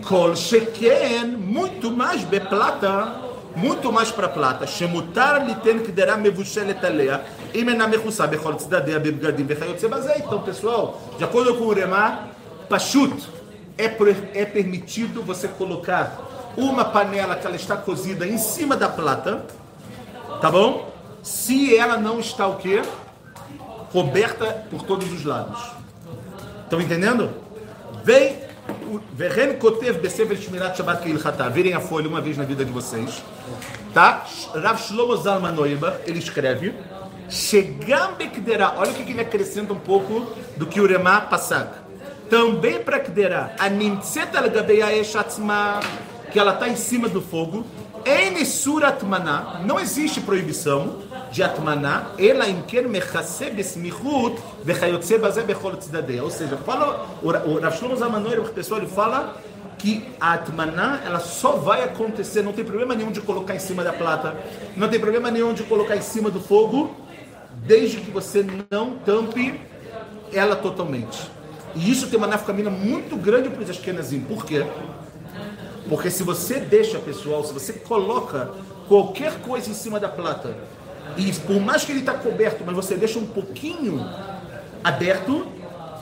Kol 0.07 0.37
Sheken, 0.37 1.37
muito 1.37 1.90
mais 1.90 2.23
Beplata, 2.23 3.12
muito 3.57 3.92
mais 3.92 4.09
para 4.11 4.29
Plata, 4.29 4.64
Shemutar 4.64 5.45
Liten 5.45 5.81
Kdera 5.81 6.16
Mevushelet 6.16 6.85
Alea, 6.87 7.25
Imena 7.53 7.88
Mechussá, 7.88 8.25
Bechol 8.25 8.55
Tzidadea, 8.55 9.01
Bebgadim, 9.01 9.42
Bechayotze 9.42 9.88
Bazé. 9.88 10.23
Então, 10.25 10.40
pessoal, 10.42 11.01
de 11.19 11.25
acordo 11.25 11.57
com 11.57 11.64
o 11.64 11.69
Uremá, 11.69 12.29
Pachut, 12.69 13.29
é, 13.77 13.87
é 14.35 14.45
permitido 14.45 15.23
você 15.23 15.49
colocar 15.49 16.53
uma 16.57 16.85
panela 16.85 17.35
que 17.35 17.47
ela 17.47 17.57
está 17.57 17.77
cozida 17.77 18.27
em 18.27 18.38
cima 18.38 18.77
da 18.77 18.88
plata, 18.88 19.45
tá 20.40 20.51
bom? 20.51 20.92
Se 21.21 21.77
ela 21.77 21.97
não 21.97 22.21
está 22.21 22.47
o 22.47 22.57
quê? 22.57 22.81
Coberta 23.90 24.66
por 24.71 24.83
todos 24.83 25.12
os 25.12 25.25
lados. 25.25 25.61
Estão 26.64 26.81
entendendo? 26.81 27.31
Vem 28.05 28.45
Veren 29.12 29.59
Kotev 29.59 30.01
Besefer 30.01 30.37
Shmirat 30.37 30.77
Shabbat 30.77 31.03
Keilchata. 31.03 31.49
Virem 31.51 31.75
a 31.75 31.81
folha 31.81 32.09
uma 32.09 32.20
vez 32.20 32.37
na 32.37 32.44
vida 32.44 32.64
de 32.64 32.72
vocês. 32.72 33.22
Tá? 33.92 34.25
Rav 34.55 34.81
Shlomo 34.81 35.16
Zalman 35.16 35.55
ele 36.07 36.18
escreve. 36.18 36.75
Shegam 37.29 38.14
Bekdera. 38.14 38.75
Olha 38.77 38.90
o 38.90 38.94
que 38.94 39.11
ele 39.11 39.20
acrescenta 39.20 39.72
um 39.72 39.79
pouco 39.79 40.27
do 40.57 40.66
que 40.66 40.81
o 40.81 40.87
Remá 40.87 41.20
Passak. 41.20 41.70
Também 42.31 42.83
para 42.83 43.01
Kdera. 43.01 43.55
A 43.59 43.68
Nimtzet 43.68 44.37
al 44.37 44.51
Gabei 44.51 44.83
Aesh 44.83 45.16
Atzma. 45.16 45.81
Que 46.33 46.38
ela 46.38 46.55
está 46.55 46.68
em 46.68 46.77
cima 46.77 47.09
do 47.09 47.20
fogo. 47.20 47.64
Em 48.05 48.40
Isura 48.40 48.88
Atmaná. 48.88 49.61
Não 49.64 49.81
existe 49.81 50.20
proibição 50.20 51.06
de 51.37 51.42
Atmaná. 51.42 52.12
Ela 52.18 52.49
imken 52.49 52.88
mechase 52.88 53.51
besmichut 53.51 54.40
vechayotze 54.64 55.18
bazé 55.18 55.42
bechol 55.42 55.77
tzadei. 55.77 56.18
Ou 56.18 56.31
seja, 56.31 56.57
fala, 56.57 57.07
o 57.22 57.31
Ra- 57.31 57.44
o 57.44 57.61
Rav 57.61 57.77
Shlomo 57.77 57.94
Zalman 57.94 58.20
Neuber, 58.20 58.51
pessoal, 58.53 58.81
ele 58.81 58.88
fala 58.88 59.37
que 59.77 60.03
a 60.18 60.33
Atmaná, 60.33 61.03
ela 61.05 61.20
só 61.20 61.53
vai 61.53 61.85
acontecer, 61.85 62.40
não 62.40 62.55
tem 62.55 62.64
problema 62.64 62.94
nenhum 62.94 63.12
de 63.12 63.20
colocar 63.20 63.55
em 63.55 63.59
cima 63.59 63.85
da 63.85 63.92
plata, 63.92 64.35
não 64.75 64.88
tem 64.88 64.99
problema 64.99 65.31
nenhum 65.31 65.53
de 65.53 65.62
colocar 65.64 65.94
em 65.94 66.01
cima 66.01 66.31
do 66.31 66.40
fogo, 66.40 66.96
desde 67.53 67.99
que 67.99 68.11
você 68.11 68.42
não 68.70 68.96
tampe 68.96 69.61
ela 70.33 70.57
totalmente. 70.57 71.31
E 71.75 71.90
isso 71.90 72.07
tem 72.09 72.16
uma 72.16 72.27
nafkamina 72.27 72.70
muito 72.70 73.14
grande 73.14 73.51
para 73.51 73.62
os 73.62 73.68
Ashkenazim. 73.68 74.20
Por 74.20 74.46
quê? 74.46 74.64
Porque 75.87 76.11
se 76.11 76.22
você 76.22 76.59
deixa, 76.59 76.99
pessoal, 76.99 77.44
se 77.44 77.53
você 77.53 77.75
coloca 77.75 78.51
qualquer 78.88 79.35
coisa 79.40 79.68
em 79.68 79.75
cima 79.75 80.01
da 80.01 80.09
plata, 80.09 80.57
e 81.16 81.33
por 81.33 81.61
mais 81.61 81.85
que 81.85 81.92
ele 81.92 82.01
está 82.01 82.14
coberto, 82.14 82.62
mas 82.64 82.75
você 82.75 82.95
deixa 82.95 83.19
um 83.19 83.27
pouquinho 83.27 84.07
aberto, 84.85 85.47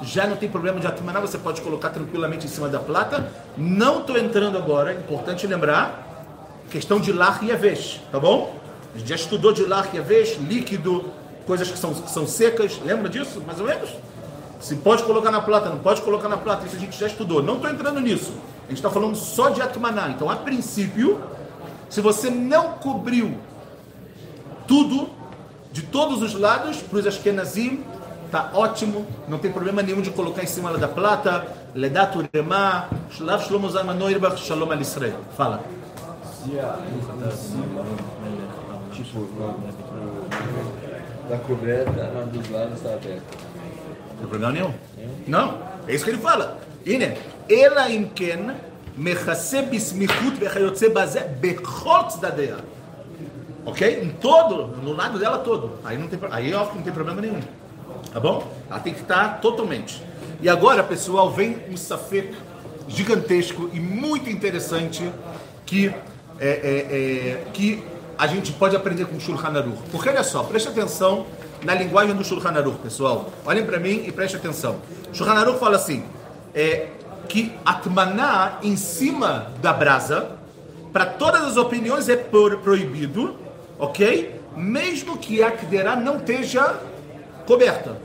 já 0.02 0.26
não 0.26 0.36
tem 0.36 0.48
problema 0.48 0.80
de 0.80 0.86
atmaná, 0.86 1.20
você 1.20 1.38
pode 1.38 1.60
colocar 1.60 1.90
tranquilamente 1.90 2.46
em 2.46 2.48
cima 2.48 2.68
da 2.68 2.78
plata. 2.78 3.30
Não 3.56 4.00
estou 4.00 4.18
entrando 4.18 4.58
agora, 4.58 4.92
é 4.92 4.94
importante 4.94 5.46
lembrar, 5.46 6.64
questão 6.70 7.00
de 7.00 7.12
lar 7.12 7.42
e 7.42 7.52
avesh, 7.52 8.00
tá 8.10 8.18
bom? 8.18 8.58
A 8.94 8.98
gente 8.98 9.08
já 9.08 9.14
estudou 9.14 9.52
de 9.52 9.64
lar 9.64 9.88
e 9.92 9.98
avesh, 9.98 10.38
líquido, 10.38 11.10
coisas 11.46 11.70
que 11.70 11.78
são, 11.78 11.94
que 11.94 12.10
são 12.10 12.26
secas, 12.26 12.80
lembra 12.84 13.08
disso, 13.08 13.42
mais 13.46 13.60
ou 13.60 13.66
menos? 13.66 13.90
Se 14.60 14.76
pode 14.76 15.02
colocar 15.02 15.30
na 15.30 15.42
plata, 15.42 15.68
não 15.68 15.78
pode 15.78 16.00
colocar 16.02 16.28
na 16.28 16.36
plata, 16.36 16.66
isso 16.66 16.76
a 16.76 16.78
gente 16.78 16.98
já 16.98 17.06
estudou. 17.06 17.42
Não 17.42 17.56
estou 17.56 17.70
entrando 17.70 18.00
nisso. 18.00 18.32
A 18.64 18.68
gente 18.68 18.78
está 18.78 18.88
falando 18.88 19.14
só 19.14 19.50
de 19.50 19.60
atmaná. 19.60 20.08
Então, 20.08 20.30
a 20.30 20.36
princípio, 20.36 21.20
se 21.90 22.00
você 22.00 22.30
não 22.30 22.72
cobriu 22.72 23.36
tudo, 24.66 25.08
de 25.72 25.82
todos 25.82 26.22
os 26.22 26.34
lados, 26.34 26.78
para 26.78 26.98
os 26.98 27.06
Ashkenazim, 27.06 27.82
está 28.26 28.50
ótimo, 28.54 29.06
não 29.28 29.38
tem 29.38 29.52
problema 29.52 29.82
nenhum 29.82 30.00
de 30.00 30.10
colocar 30.10 30.42
em 30.42 30.46
cima 30.46 30.76
da 30.76 30.88
plata, 30.88 31.46
Ledat 31.74 32.16
Urema, 32.16 32.88
Shlav 33.10 33.44
Shlomo 33.44 33.70
Zalman 33.70 33.94
Noirbach, 33.94 34.36
Shalom 34.38 34.70
al 34.70 34.80
Israel. 34.80 35.18
Fala. 35.36 35.60
Tipo, 38.92 39.20
né, 39.20 39.72
tipo, 39.76 40.24
da 41.28 41.38
coberta, 41.38 42.26
dos 42.32 42.50
lados 42.50 42.74
está 42.74 42.90
aberto. 42.90 43.38
Não 44.10 44.16
tem 44.18 44.28
problema 44.28 44.52
nenhum? 44.52 44.74
Não, 45.26 45.58
é 45.86 45.94
isso 45.94 46.04
que 46.04 46.10
ele 46.10 46.18
fala. 46.18 46.58
Ine, 46.84 47.16
ela 47.48 47.90
imken, 47.90 48.54
mechase 48.96 49.62
bismichut 49.62 50.38
vechayotze 50.38 50.88
bazé, 50.90 51.20
bechot 51.40 52.20
da 52.20 52.30
dea. 52.30 52.58
Ok? 53.66 54.02
Em 54.02 54.10
todo, 54.10 54.76
no 54.82 54.92
lado 54.92 55.18
dela 55.18 55.38
todo. 55.38 55.78
Aí 55.84 55.96
não 55.96 56.08
tem, 56.08 56.18
aí 56.30 56.52
ó, 56.52 56.66
não 56.74 56.82
tem 56.82 56.92
problema 56.92 57.20
nenhum. 57.20 57.40
Tá 58.12 58.20
bom? 58.20 58.52
Ela 58.70 58.80
tem 58.80 58.92
que 58.94 59.00
estar 59.00 59.40
totalmente. 59.40 60.02
E 60.40 60.48
agora, 60.48 60.82
pessoal, 60.82 61.30
vem 61.30 61.58
um 61.70 61.76
safek 61.76 62.34
gigantesco 62.88 63.70
e 63.72 63.80
muito 63.80 64.28
interessante 64.28 65.10
que, 65.64 65.88
é, 66.38 66.48
é, 66.48 66.48
é, 66.48 67.44
que 67.52 67.82
a 68.18 68.26
gente 68.26 68.52
pode 68.52 68.76
aprender 68.76 69.06
com 69.06 69.16
o 69.16 69.20
Shulchan 69.20 69.48
Aruch. 69.48 69.78
Porque 69.90 70.08
olha 70.08 70.22
só, 70.22 70.42
preste 70.42 70.68
atenção 70.68 71.26
na 71.64 71.74
linguagem 71.74 72.14
do 72.14 72.24
Shulchan 72.24 72.50
Aruch, 72.50 72.78
pessoal. 72.78 73.30
Olhem 73.44 73.64
para 73.64 73.78
mim 73.78 74.04
e 74.06 74.12
preste 74.12 74.36
atenção. 74.36 74.76
Shulchan 75.12 75.32
Aruch 75.32 75.58
fala 75.58 75.76
assim, 75.76 76.04
é, 76.54 76.88
que 77.28 77.52
atmaná 77.64 78.58
em 78.62 78.76
cima 78.76 79.52
da 79.60 79.72
brasa, 79.72 80.32
para 80.92 81.06
todas 81.06 81.42
as 81.42 81.56
opiniões 81.56 82.08
é 82.08 82.16
proibido, 82.16 83.34
ok? 83.78 84.40
Mesmo 84.56 85.18
que 85.18 85.42
a 85.42 85.50
kderá 85.50 85.96
não 85.96 86.18
esteja 86.18 86.80
coberta. 87.46 87.96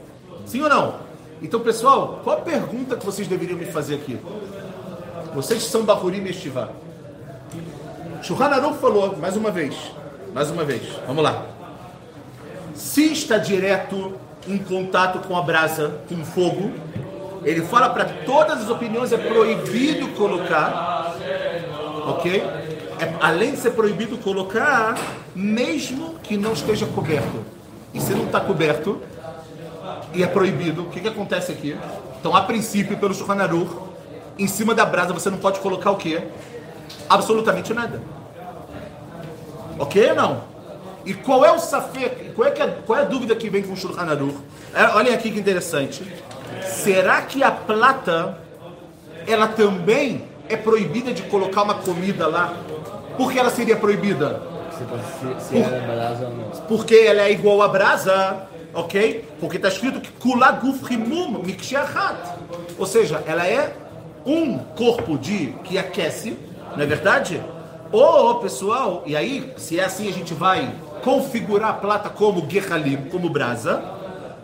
Sim 0.45 0.61
ou 0.61 0.69
não? 0.69 0.95
Então, 1.41 1.59
pessoal, 1.59 2.19
qual 2.23 2.37
a 2.37 2.41
pergunta 2.41 2.95
que 2.97 3.05
vocês 3.05 3.27
deveriam 3.27 3.57
me 3.57 3.65
fazer 3.65 3.95
aqui? 3.95 4.19
Vocês 5.33 5.63
são 5.63 5.83
Bahurim 5.83 6.23
Estivá. 6.25 6.69
Shulchan 8.21 8.73
falou, 8.73 9.15
mais 9.17 9.37
uma 9.37 9.51
vez, 9.51 9.75
mais 10.33 10.51
uma 10.51 10.65
vez, 10.65 10.83
vamos 11.07 11.23
lá. 11.23 11.45
Se 12.73 13.11
está 13.11 13.37
direto 13.37 14.15
em 14.47 14.57
contato 14.57 15.25
com 15.27 15.37
a 15.37 15.41
brasa, 15.41 16.01
com 16.09 16.15
o 16.15 16.25
fogo, 16.25 16.71
ele 17.43 17.61
fala 17.61 17.89
para 17.89 18.05
todas 18.25 18.63
as 18.63 18.69
opiniões, 18.69 19.13
é 19.13 19.17
proibido 19.17 20.09
colocar, 20.09 21.15
ok? 22.07 22.43
Além 23.19 23.51
de 23.51 23.57
ser 23.57 23.71
proibido 23.71 24.17
colocar, 24.17 24.97
mesmo 25.35 26.15
que 26.23 26.37
não 26.37 26.53
esteja 26.53 26.85
coberto. 26.85 27.43
E 27.93 27.99
se 27.99 28.13
não 28.13 28.25
está 28.25 28.39
coberto, 28.39 29.01
e 30.13 30.23
é 30.23 30.27
proibido, 30.27 30.83
o 30.83 30.85
que, 30.89 30.99
que 30.99 31.07
acontece 31.07 31.51
aqui? 31.51 31.75
Então, 32.19 32.35
a 32.35 32.41
princípio, 32.41 32.97
pelo 32.97 33.13
Shulchan 33.13 33.37
em 34.37 34.47
cima 34.47 34.73
da 34.73 34.85
brasa 34.85 35.13
você 35.13 35.29
não 35.29 35.37
pode 35.37 35.59
colocar 35.59 35.91
o 35.91 35.97
quê? 35.97 36.23
Absolutamente 37.09 37.73
nada. 37.73 38.01
Ok 39.77 40.09
ou 40.09 40.15
não? 40.15 40.43
E 41.05 41.13
qual 41.13 41.43
é 41.43 41.51
o 41.51 41.59
safek? 41.59 42.31
Qual 42.35 42.47
é, 42.47 42.51
que 42.51 42.61
é- 42.61 42.77
qual 42.85 42.99
é 42.99 43.01
a 43.01 43.05
dúvida 43.05 43.35
que 43.35 43.49
vem 43.49 43.63
com 43.63 43.73
o 43.73 43.77
Shulchan? 43.77 44.07
É, 44.73 44.95
olhem 44.95 45.13
aqui 45.13 45.31
que 45.31 45.39
interessante. 45.39 46.03
Será 46.63 47.21
que 47.21 47.43
a 47.43 47.51
plata, 47.51 48.37
ela 49.27 49.47
também 49.47 50.23
é 50.47 50.55
proibida 50.55 51.13
de 51.13 51.23
colocar 51.23 51.63
uma 51.63 51.75
comida 51.75 52.27
lá? 52.27 52.53
Por 53.19 53.33
que 53.33 53.37
ela 53.37 53.49
seria 53.49 53.75
proibida? 53.75 54.41
Se, 54.71 54.85
se, 55.43 55.49
se 55.49 56.23
ou 56.23 56.29
não. 56.29 56.49
Porque 56.69 56.95
ela 56.95 57.23
é 57.23 57.31
igual 57.33 57.61
à 57.61 57.67
brasa, 57.67 58.47
ok? 58.73 59.25
Porque 59.41 59.57
está 59.57 59.67
escrito 59.67 59.99
que 59.99 60.09
kulaguf 60.09 60.85
rimum 60.85 61.43
miksheachat. 61.43 62.15
Ou 62.77 62.85
seja, 62.85 63.21
ela 63.27 63.45
é 63.45 63.75
um 64.25 64.57
corpo 64.57 65.17
de 65.17 65.47
que 65.65 65.77
aquece, 65.77 66.37
não 66.77 66.81
é 66.81 66.85
verdade? 66.85 67.43
Ou, 67.91 68.35
pessoal, 68.35 69.03
e 69.05 69.17
aí, 69.17 69.51
se 69.57 69.77
é 69.77 69.83
assim, 69.83 70.07
a 70.07 70.13
gente 70.13 70.33
vai 70.33 70.73
configurar 71.03 71.71
a 71.71 71.73
plata 71.73 72.09
como 72.09 72.49
gehalim, 72.49 73.09
como 73.11 73.29
brasa, 73.29 73.83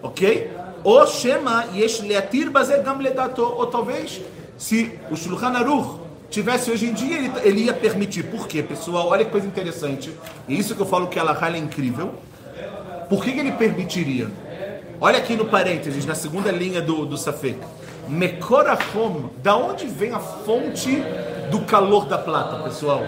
ok? 0.04 0.52
Ou 0.84 1.08
shema 1.08 1.64
yesh 1.74 2.02
leatir 2.02 2.50
bazer 2.50 2.84
gam 2.84 2.98
ledato. 2.98 3.42
Ou 3.42 3.68
talvez, 3.68 4.20
se 4.58 5.00
o 5.10 5.16
Shulchan 5.16 5.54
Aruch 5.54 6.05
tivesse 6.30 6.72
hoje 6.72 6.88
em 6.88 6.94
dia, 6.94 7.18
ele, 7.18 7.32
ele 7.44 7.62
ia 7.66 7.74
permitir. 7.74 8.24
Por 8.24 8.48
quê, 8.48 8.64
pessoal? 8.64 9.08
Olha 9.08 9.24
que 9.24 9.32
coisa 9.32 9.48
interessante. 9.48 10.12
E 10.48 10.58
isso 10.58 10.76
que 10.76 10.82
eu 10.82 10.86
falo 10.86 11.08
que 11.08 11.20
a 11.20 11.24
Lahá 11.24 11.52
é 11.52 11.58
incrível. 11.58 12.16
Por 13.10 13.24
que, 13.24 13.32
que 13.32 13.40
ele 13.40 13.52
permitiria? 13.52 14.30
Olha 15.00 15.20
aqui 15.20 15.36
no 15.36 15.46
parênteses, 15.46 16.06
na 16.06 16.16
segunda 16.16 16.52
linha 16.52 16.82
do, 16.82 17.06
do 17.06 17.18
Safek. 17.18 17.60
Mekorachom, 18.08 19.30
da 19.42 19.56
onde 19.56 19.86
vem 19.88 20.14
a 20.14 20.20
fonte 20.20 21.04
do 21.52 21.62
calor 21.62 22.06
da 22.06 22.18
plata, 22.18 22.64
pessoal? 22.64 23.02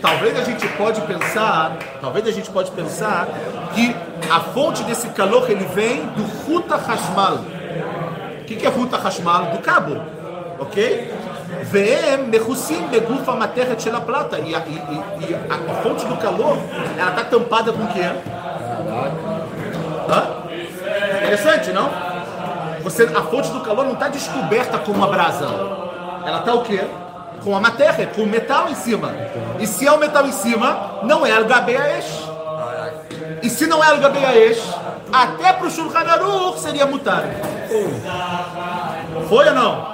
Talvez 0.00 0.38
a 0.38 0.44
gente 0.44 0.66
pode 0.68 1.00
pensar, 1.02 1.76
talvez 2.00 2.26
a 2.26 2.30
gente 2.30 2.50
pode 2.50 2.70
pensar 2.70 3.26
que 3.74 3.94
a 4.30 4.40
fonte 4.40 4.82
desse 4.84 5.08
calor 5.08 5.50
ele 5.50 5.64
vem 5.66 6.06
do 6.06 6.22
Ruta 6.46 6.76
Hashmal. 6.76 7.44
O 8.40 8.44
que, 8.44 8.56
que 8.56 8.66
é 8.66 8.68
Ruta 8.68 8.96
Hashmal? 8.96 9.50
Do 9.50 9.58
cabo, 9.58 10.00
ok? 10.58 11.10
והם 11.67 12.31
מכוסים 12.31 12.91
בגוף 12.91 13.29
המתכת 13.29 13.79
של 13.79 13.95
הפלטה. 13.95 14.37
E 14.37 14.39
a, 14.39 14.43
e, 14.43 14.51
e, 14.51 15.31
e 15.31 15.35
a, 15.49 15.71
a 15.71 15.75
fonte 15.83 16.05
do 16.05 16.15
calor, 16.17 16.57
ela 16.97 17.09
está 17.09 17.23
tampada 17.23 17.71
com 17.71 17.83
o 17.83 17.87
quê? 17.87 18.09
Hã? 20.09 20.23
Interessante, 21.17 21.71
não? 21.71 21.89
Você, 22.83 23.03
a 23.03 23.21
fonte 23.23 23.49
do 23.49 23.61
calor 23.61 23.85
não 23.85 23.93
está 23.93 24.09
descoberta 24.09 24.77
com 24.77 24.91
uma 24.91 25.07
brasa. 25.07 25.45
Ela 26.25 26.39
está 26.39 26.53
o 26.53 26.63
quê? 26.63 26.81
Com 27.43 27.55
a 27.55 27.59
matéria, 27.59 28.07
com 28.07 28.21
o 28.23 28.27
metal 28.27 28.69
em 28.69 28.75
cima. 28.75 29.11
E 29.59 29.67
se 29.67 29.87
é 29.87 29.91
o 29.91 29.97
metal 29.97 30.25
em 30.25 30.31
cima, 30.31 30.99
não 31.03 31.25
é 31.25 31.31
Al-Gabeaesh. 31.31 32.29
E 33.41 33.49
se 33.49 33.67
não 33.67 33.83
é 33.83 33.87
Al-Gabeaesh, 33.87 34.61
até 35.11 35.53
para 35.53 35.67
o 35.67 35.71
Shulchan 35.71 35.99
Aruch 35.99 36.59
seria 36.59 36.85
mutar. 36.85 37.23
Foi 39.29 39.47
ou 39.47 39.53
não? 39.53 39.93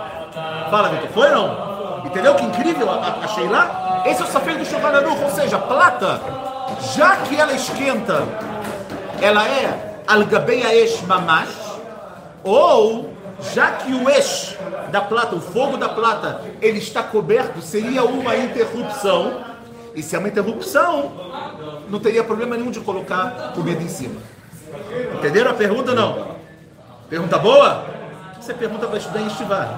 Fala, 0.71 0.89
Vitor, 0.89 1.09
foi 1.11 1.29
ou 1.31 1.35
não? 1.35 2.07
Entendeu 2.07 2.35
que 2.35 2.45
incrível 2.45 2.91
a, 2.91 3.25
a, 3.25 3.29
Sheila? 3.29 4.03
Esse 4.07 4.23
é 4.23 4.25
o 4.25 4.29
safê 4.29 4.55
do 4.55 4.65
Shulchan 4.65 5.25
ou 5.25 5.31
seja, 5.31 5.59
plata, 5.59 6.21
já 6.95 7.17
que 7.17 7.39
ela 7.39 7.53
esquenta, 7.53 8.23
ela 9.21 9.49
é 9.49 10.03
Al-Gabeaesh 10.07 11.03
Mamash, 11.03 11.79
ou 12.43 13.15
já 13.53 13.73
que 13.73 13.93
o 13.93 14.09
eixo 14.09 14.57
da 14.91 15.01
plata, 15.01 15.35
o 15.35 15.41
fogo 15.41 15.77
da 15.77 15.89
plata, 15.89 16.43
ele 16.61 16.79
está 16.79 17.03
coberto, 17.03 17.61
seria 17.61 18.05
uma 18.05 18.37
interrupção. 18.37 19.43
E 19.95 20.03
se 20.03 20.15
é 20.15 20.19
uma 20.19 20.29
interrupção, 20.29 21.13
não 21.89 21.99
teria 22.01 22.25
problema 22.25 22.57
nenhum 22.57 22.71
de 22.71 22.81
colocar 22.81 23.53
comida 23.55 23.83
em 23.83 23.89
cima. 23.89 24.21
Entenderam 25.15 25.51
a 25.51 25.55
pergunta 25.55 25.95
não? 25.95 26.35
Pergunta 27.09 27.39
boa? 27.39 27.94
Você 28.45 28.53
pergunta 28.53 28.87
para 28.87 28.99
estudar 28.99 29.21
em 29.23 29.27
estivar. 29.27 29.69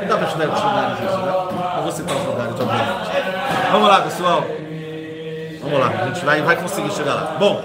Não 0.00 0.08
dá 0.08 0.16
para 0.16 0.26
estudar 0.26 0.46
em 0.46 0.52
estivar 0.52 0.92
isso, 0.94 1.16
né? 1.16 1.80
Vou 1.80 1.92
citar 1.92 2.16
os 2.16 2.26
lugares, 2.26 2.54
obviamente. 2.58 3.70
Vamos 3.70 3.88
lá, 3.88 4.00
pessoal. 4.00 4.44
Vamos 5.62 5.78
lá, 5.78 5.86
a 5.86 6.06
gente 6.08 6.24
vai, 6.24 6.42
vai 6.42 6.56
conseguir 6.56 6.90
chegar 6.90 7.14
lá. 7.14 7.36
Bom, 7.38 7.64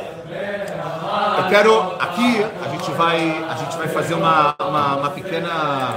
eu 1.39 1.50
quero 1.50 1.95
aqui 2.00 2.45
a 2.63 2.69
gente 2.69 2.91
vai 2.91 3.43
a 3.50 3.56
gente 3.56 3.76
vai 3.76 3.88
fazer 3.88 4.13
uma, 4.13 4.54
uma, 4.62 4.95
uma 4.97 5.10
pequena 5.10 5.95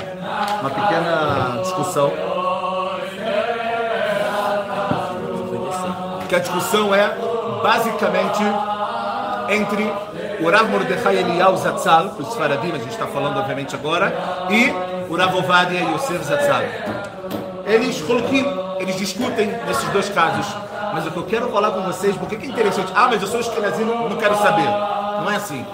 uma 0.62 0.70
pequena 0.70 1.59
discussão. 1.61 2.11
Que 6.27 6.37
a 6.37 6.38
discussão 6.38 6.94
é 6.94 7.14
basicamente 7.62 8.42
entre 9.48 9.85
o 10.40 10.50
Rav 10.50 10.70
Mordechai 10.70 11.18
Eliyahu 11.18 11.57
Zatzal, 11.57 12.11
para 12.11 12.22
os 12.22 12.35
Faradim, 12.35 12.72
a 12.72 12.78
gente 12.78 12.90
está 12.90 13.07
falando 13.07 13.38
obviamente 13.38 13.74
agora, 13.74 14.12
e 14.50 14.70
o 15.11 15.16
Rav 15.16 15.37
Ovadia 15.37 15.80
Yosef 15.80 16.24
Zatzal. 16.24 16.62
Eles 17.66 18.00
coloquim, 18.02 18.44
eles 18.78 18.96
discutem 18.96 19.54
nesses 19.66 19.88
dois 19.90 20.09
casos, 20.09 20.46
mas 20.92 21.07
o 21.07 21.11
que 21.11 21.16
eu 21.16 21.24
quero 21.24 21.50
falar 21.50 21.70
com 21.70 21.83
vocês, 21.83 22.16
porque 22.16 22.37
que 22.37 22.46
é 22.46 22.48
interessante, 22.48 22.92
ah, 22.94 23.09
mas 23.09 23.20
eu 23.22 23.28
sou 23.28 23.40
esquenazi, 23.40 23.85
não, 23.85 24.16
quero 24.16 24.37
saber. 24.37 24.66
Não 24.66 25.30
é 25.30 25.37
assim. 25.37 25.64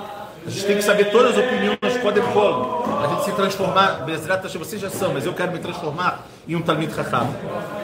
A 0.46 0.48
gente 0.48 0.66
tem 0.66 0.76
que 0.76 0.82
saber 0.82 1.10
todas 1.10 1.32
as 1.32 1.44
opiniões, 1.44 1.98
Kodem 2.02 2.22
Kol. 2.32 2.84
A 3.04 3.06
gente 3.08 3.24
se 3.24 3.32
transformar, 3.32 4.04
Bezrat 4.04 4.42
vocês 4.56 4.80
já 4.80 4.88
são, 4.88 5.12
mas 5.12 5.26
eu 5.26 5.34
quero 5.34 5.52
me 5.52 5.58
transformar 5.58 6.26
em 6.48 6.56
um 6.56 6.62
Talmid 6.62 6.94
Chacham. 6.94 7.28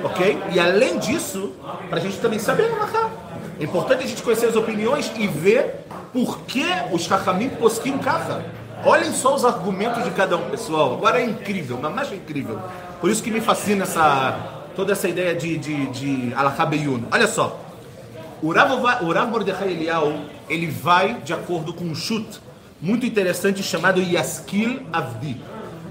Ok? 0.03 0.43
E 0.51 0.59
além 0.59 0.99
disso, 0.99 1.53
para 1.91 1.99
a 1.99 2.01
gente 2.01 2.19
também 2.19 2.39
saber 2.39 2.71
o 2.71 2.79
Mahá. 2.79 3.11
É 3.59 3.65
importante 3.65 4.05
a 4.05 4.07
gente 4.07 4.23
conhecer 4.23 4.47
as 4.47 4.57
opiniões 4.57 5.11
e 5.17 5.27
ver 5.27 5.87
por 6.13 6.41
que 6.41 6.65
os 6.93 7.03
Chachamim 7.03 7.49
posquim 7.51 7.99
Kacha. 7.99 8.45
Olhem 8.85 9.13
só 9.13 9.35
os 9.35 9.45
argumentos 9.45 10.05
de 10.05 10.11
cada 10.11 10.37
um, 10.37 10.51
pessoal. 10.51 10.95
Agora 10.95 11.21
é 11.21 11.25
incrível, 11.25 11.79
mas 11.81 11.95
mais 11.95 12.13
incrível. 12.13 12.59
Por 13.01 13.11
isso 13.11 13.23
que 13.23 13.31
me 13.31 13.41
fascina 13.41 13.85
essa, 13.85 14.39
toda 14.77 14.93
essa 14.93 15.09
ideia 15.09 15.35
de, 15.35 15.59
de, 15.59 15.87
de. 15.87 16.35
Olha 17.11 17.27
só. 17.27 17.61
O 18.43 18.53
Rav, 18.53 18.71
o 19.03 19.13
Rav 19.13 19.31
Mordechai 19.31 19.71
Eliyahu, 19.71 20.27
ele 20.49 20.67
vai 20.67 21.15
de 21.25 21.33
acordo 21.33 21.73
com 21.73 21.85
um 21.85 21.95
chute 21.95 22.39
muito 22.81 23.07
interessante 23.07 23.63
chamado 23.63 24.01
Yaskil 24.01 24.83
Avdi. 24.93 25.41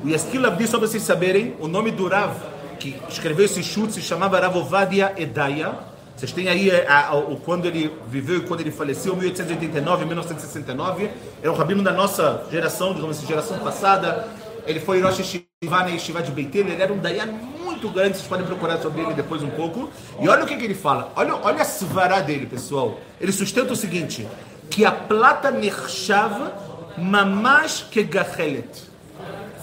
O 0.03 0.09
Yaskil 0.09 0.45
Avdi, 0.45 0.67
só 0.67 0.77
para 0.77 0.87
vocês 0.87 1.01
saberem, 1.01 1.55
o 1.59 1.67
nome 1.67 1.89
do 1.89 2.07
Rav 2.07 2.35
que 2.79 2.95
escreveu 3.09 3.45
esse 3.45 3.63
chute 3.63 3.93
se 3.93 4.01
chamava 4.01 4.39
Ravovadia 4.39 5.13
Edaya. 5.17 5.73
Vocês 6.15 6.31
têm 6.31 6.47
aí 6.47 6.69
é, 6.69 6.87
a, 6.87 7.09
a, 7.09 7.15
o, 7.15 7.37
quando 7.37 7.65
ele 7.65 7.91
viveu 8.07 8.37
e 8.37 8.41
quando 8.41 8.61
ele 8.61 8.71
faleceu, 8.71 9.15
1889, 9.15 10.05
1969. 10.05 11.09
Era 11.41 11.51
um 11.51 11.55
rabino 11.55 11.83
da 11.83 11.91
nossa 11.91 12.45
geração, 12.49 12.93
digamos 12.93 13.17
assim, 13.17 13.27
geração 13.27 13.59
passada. 13.59 14.27
Ele 14.65 14.79
foi 14.79 15.01
Rosh 15.01 15.19
Yeshiva 15.19 15.83
na 15.83 15.87
Yeshiva 15.87 16.23
de 16.23 16.31
Beitel. 16.31 16.67
Ele 16.67 16.81
era 16.81 16.93
um 16.93 16.97
dayan 16.97 17.27
muito 17.27 17.89
grande, 17.89 18.17
vocês 18.17 18.27
podem 18.27 18.45
procurar 18.45 18.77
sobre 18.77 19.01
ele 19.01 19.13
depois 19.13 19.43
um 19.43 19.49
pouco. 19.49 19.89
E 20.21 20.27
olha 20.29 20.45
o 20.45 20.47
que, 20.47 20.55
que 20.55 20.63
ele 20.63 20.73
fala. 20.73 21.11
Olha, 21.15 21.35
olha 21.35 21.61
a 21.61 21.65
svará 21.65 22.21
dele, 22.21 22.45
pessoal. 22.45 22.97
Ele 23.19 23.33
sustenta 23.33 23.73
o 23.73 23.75
seguinte, 23.75 24.25
que 24.69 24.85
a 24.85 24.91
plata 24.91 25.51
nechshava 25.51 26.53
mamash 26.97 27.87
gachelet. 28.09 28.83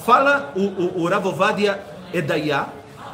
Fala 0.04 0.52
o, 0.54 0.60
o, 0.60 1.02
o 1.02 1.08
Ravovadia 1.08 1.80
Edaya 2.12 2.66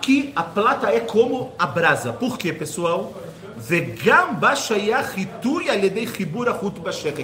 que 0.09 0.33
a 0.35 0.43
plata 0.43 0.91
é 0.91 1.01
como 1.01 1.53
a 1.59 1.67
brasa. 1.67 2.15
Por 2.15 2.39
quê, 2.39 2.51
pessoal? 2.51 3.13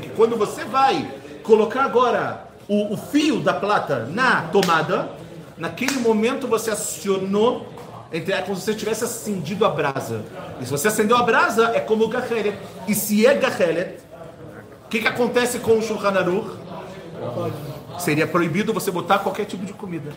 Que 0.00 0.10
quando 0.10 0.36
você 0.36 0.64
vai 0.64 1.08
colocar 1.42 1.84
agora 1.84 2.48
o, 2.68 2.94
o 2.94 2.96
fio 2.96 3.40
da 3.40 3.54
plata 3.54 4.06
na 4.06 4.42
tomada, 4.42 5.10
naquele 5.56 5.98
momento 5.98 6.48
você 6.48 6.70
acionou, 6.70 7.66
é 8.10 8.20
como 8.42 8.56
se 8.56 8.62
você 8.62 8.74
tivesse 8.74 9.04
acendido 9.04 9.64
a 9.64 9.68
brasa. 9.68 10.24
E 10.60 10.64
se 10.64 10.70
você 10.70 10.88
acendeu 10.88 11.16
a 11.16 11.22
brasa, 11.22 11.72
é 11.74 11.80
como 11.80 12.04
o 12.04 12.08
gachelet. 12.08 12.56
E 12.86 12.94
se 12.94 13.26
é 13.26 13.34
gachelet, 13.34 13.98
o 14.84 14.88
que, 14.88 15.00
que 15.00 15.08
acontece 15.08 15.58
com 15.58 15.78
o 15.78 15.82
Shulchan 15.82 16.18
Aruch? 16.18 16.50
Seria 17.98 18.26
proibido 18.26 18.72
você 18.72 18.90
botar 18.90 19.18
qualquer 19.18 19.46
tipo 19.46 19.64
de 19.64 19.72
comida. 19.72 20.12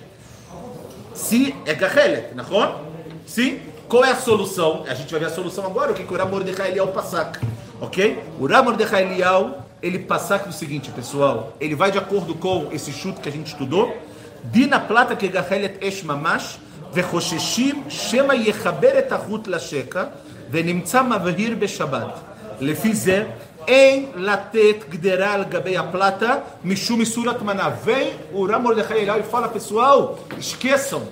Se 1.13 1.55
é 1.65 1.73
gachelet, 1.73 2.35
não? 2.35 2.81
Sim? 3.25 3.61
Qual 3.88 4.04
é 4.04 4.10
a 4.10 4.16
solução? 4.16 4.84
A 4.88 4.94
gente 4.94 5.10
vai 5.10 5.20
ver 5.20 5.26
a 5.26 5.30
solução 5.30 5.64
agora, 5.66 5.92
o 5.92 5.94
que, 5.94 6.04
que 6.04 6.12
o 6.12 6.16
Ramor 6.16 6.42
de 6.44 6.50
Elial 6.50 6.88
passac. 6.88 7.38
Ok? 7.80 8.22
O 8.38 8.46
Ramor 8.46 8.76
de 8.76 8.84
Elial, 8.84 9.66
ele 9.82 9.98
passac 9.98 10.48
o 10.48 10.52
seguinte, 10.52 10.90
pessoal. 10.90 11.54
Ele 11.60 11.74
vai 11.74 11.90
de 11.90 11.98
acordo 11.98 12.34
com 12.34 12.68
esse 12.72 12.92
chute 12.92 13.20
que 13.20 13.28
a 13.28 13.32
gente 13.32 13.48
estudou. 13.48 13.96
Dina 14.44 14.80
plata 14.80 15.14
que 15.14 15.28
gachelet 15.28 15.78
esh 15.80 16.02
mamash, 16.02 16.58
וחוששים 16.92 17.82
שמא 17.88 18.32
יחבר 18.32 18.98
את 18.98 19.12
החוט 19.12 19.48
לשקע 19.48 20.04
ונמצא 20.50 21.02
מבהיר 21.02 21.56
בשבת. 21.58 22.18
לפי 22.60 22.94
זה 22.94 23.24
אין 23.68 24.06
לתת 24.16 24.76
גדרה 24.88 25.32
על 25.34 25.44
גבי 25.44 25.76
הפלטה 25.76 26.34
משום 26.64 27.00
איסור 27.00 27.30
הטמנה. 27.30 27.70
Vem 27.84 28.36
o 28.36 28.46
Ram 28.46 28.58
Mordecai 28.58 28.98
Eliel 28.98 29.20
e 29.20 29.22
fala, 29.22 29.48
pessoal, 29.48 30.18
esqueçam, 30.38 31.02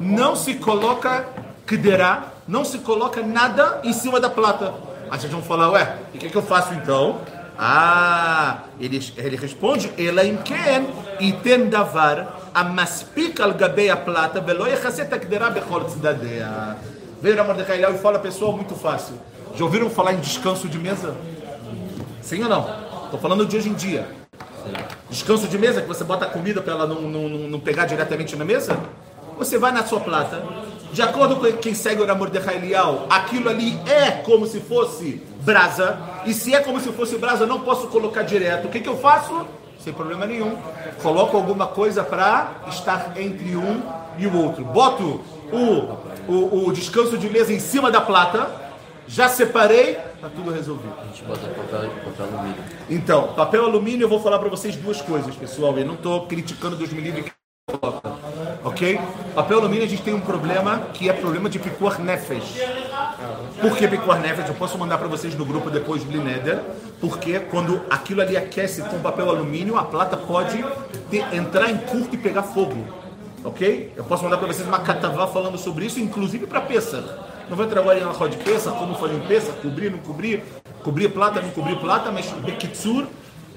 não 0.00 0.34
se 0.34 0.54
coloca 0.54 1.26
Kderá, 1.65 2.33
não 2.47 2.65
se 2.65 2.79
coloca 2.79 3.21
nada 3.21 3.81
em 3.83 3.93
cima 3.93 4.19
da 4.19 4.29
plata. 4.29 4.73
Aí 5.09 5.19
vocês 5.19 5.31
vão 5.31 5.41
falar, 5.41 5.71
ué, 5.71 5.97
e 6.13 6.17
o 6.17 6.19
que, 6.19 6.29
que, 6.29 6.35
eu 6.35 6.41
faço 6.41 6.73
então? 6.73 7.21
Ah, 7.57 8.63
ele, 8.79 8.99
ele 9.15 9.35
responde, 9.35 9.91
ela 9.97 10.23
E 10.23 10.35
iten 11.19 11.69
davar 11.69 12.39
a 12.53 12.61
al 12.61 13.53
gabei 13.53 13.89
a 13.89 13.97
plata 13.97 14.41
velo 14.41 14.65
que 14.65 15.25
derá 15.25 15.49
bechol 15.49 15.85
tzidadeia. 15.85 16.77
Veio 17.21 17.35
na 17.35 17.43
Mordecai 17.43 17.83
e 17.83 17.97
fala, 17.99 18.19
pessoal, 18.19 18.51
muito 18.53 18.75
fácil. 18.75 19.15
Já 19.55 19.63
ouviram 19.63 19.89
falar 19.89 20.13
em 20.13 20.19
descanso 20.19 20.67
de 20.67 20.77
mesa? 20.77 21.15
Sim 22.21 22.43
ou 22.43 22.49
não? 22.49 22.67
Estou 23.05 23.19
falando 23.19 23.45
de 23.45 23.55
hoje 23.55 23.69
em 23.69 23.73
dia. 23.73 24.07
Descanso 25.09 25.47
de 25.47 25.57
mesa, 25.57 25.81
que 25.81 25.87
você 25.87 26.03
bota 26.03 26.25
a 26.25 26.29
comida 26.29 26.61
para 26.61 26.73
ela 26.73 26.87
não, 26.87 27.01
não, 27.01 27.29
não 27.29 27.59
pegar 27.59 27.85
diretamente 27.85 28.35
na 28.35 28.43
mesa? 28.43 28.79
Você 29.37 29.57
vai 29.57 29.71
na 29.71 29.85
sua 29.85 29.99
plata, 29.99 30.43
de 30.93 31.01
acordo 31.01 31.37
com 31.37 31.51
quem 31.57 31.73
segue 31.73 32.03
o 32.03 32.05
Ramor 32.05 32.29
de 32.29 32.37
Eliel, 32.37 33.07
aquilo 33.09 33.49
ali 33.49 33.77
é 33.87 34.11
como 34.11 34.45
se 34.45 34.59
fosse 34.59 35.19
brasa, 35.41 35.97
e 36.23 36.33
se 36.33 36.53
é 36.53 36.59
como 36.59 36.79
se 36.79 36.91
fosse 36.91 37.17
brasa, 37.17 37.43
eu 37.43 37.47
não 37.47 37.61
posso 37.61 37.87
colocar 37.87 38.21
direto. 38.21 38.67
O 38.67 38.69
que, 38.69 38.79
que 38.79 38.87
eu 38.87 38.97
faço? 38.97 39.45
Sem 39.79 39.91
problema 39.91 40.27
nenhum. 40.27 40.55
Coloco 41.01 41.35
alguma 41.35 41.65
coisa 41.65 42.03
para 42.03 42.61
estar 42.69 43.19
entre 43.19 43.55
um 43.55 43.81
e 44.19 44.27
o 44.27 44.37
outro. 44.37 44.63
Boto 44.63 45.19
o, 45.51 46.31
o, 46.31 46.67
o 46.67 46.71
descanso 46.71 47.17
de 47.17 47.27
mesa 47.27 47.51
em 47.51 47.59
cima 47.59 47.89
da 47.89 47.99
plata, 47.99 48.49
já 49.07 49.27
separei, 49.27 49.95
tá 50.21 50.29
tudo 50.33 50.51
resolvido. 50.51 50.93
A 51.01 51.05
gente 51.05 51.23
bota 51.23 51.47
papel, 51.47 51.89
papel 52.05 52.25
alumínio. 52.25 52.63
Então, 52.87 53.33
papel 53.33 53.65
alumínio, 53.65 54.05
eu 54.05 54.09
vou 54.09 54.21
falar 54.21 54.37
para 54.37 54.49
vocês 54.49 54.75
duas 54.75 55.01
coisas, 55.01 55.35
pessoal. 55.35 55.75
Eu 55.75 55.85
não 55.85 55.95
estou 55.95 56.27
criticando 56.27 56.75
Deus 56.75 56.93
me 56.93 57.01
livre 57.01 57.23
que 57.23 57.31
coloca. 57.67 58.22
Ok? 58.63 58.99
Papel 59.35 59.59
alumínio 59.59 59.83
a 59.83 59.87
gente 59.87 60.01
tem 60.01 60.13
um 60.13 60.21
problema 60.21 60.87
que 60.93 61.09
é 61.09 61.13
problema 61.13 61.49
de 61.49 61.59
picuar 61.59 61.99
nefesh. 61.99 62.61
Por 63.59 63.75
que 63.75 63.87
picuar 63.87 64.19
nefesh? 64.21 64.47
Eu 64.47 64.55
posso 64.55 64.77
mandar 64.77 64.97
para 64.97 65.07
vocês 65.07 65.35
no 65.35 65.43
grupo 65.43 65.69
depois 65.69 66.03
do 66.03 66.09
Blineder. 66.09 66.61
Porque 67.01 67.39
quando 67.39 67.81
aquilo 67.89 68.21
ali 68.21 68.37
aquece 68.37 68.81
com 68.83 68.99
papel 68.99 69.29
alumínio, 69.29 69.77
a 69.77 69.83
plata 69.83 70.15
pode 70.15 70.63
ter, 71.09 71.25
entrar 71.33 71.69
em 71.69 71.77
curto 71.77 72.15
e 72.15 72.17
pegar 72.17 72.43
fogo. 72.43 72.85
Ok? 73.43 73.91
Eu 73.97 74.05
posso 74.05 74.23
mandar 74.23 74.37
para 74.37 74.47
vocês 74.47 74.65
uma 74.65 74.79
catavá 74.79 75.27
falando 75.27 75.57
sobre 75.57 75.85
isso, 75.85 75.99
inclusive 75.99 76.47
para 76.47 76.61
Pesach. 76.61 77.03
Não 77.49 77.57
vou 77.57 77.65
entrar 77.65 77.81
agora 77.81 77.99
em 77.99 78.03
uma 78.03 78.29
de 78.29 78.37
Pesach, 78.37 78.77
como 78.77 78.95
fazer 78.95 79.15
em 79.15 79.27
Pesach, 79.27 79.57
cobrir, 79.61 79.91
não 79.91 79.99
cobrir, 79.99 80.41
cobrir 80.81 81.09
plata, 81.09 81.41
não 81.41 81.49
cobrir 81.49 81.75
plata, 81.75 82.09
mas 82.09 82.31
Bekitsur, 82.31 83.05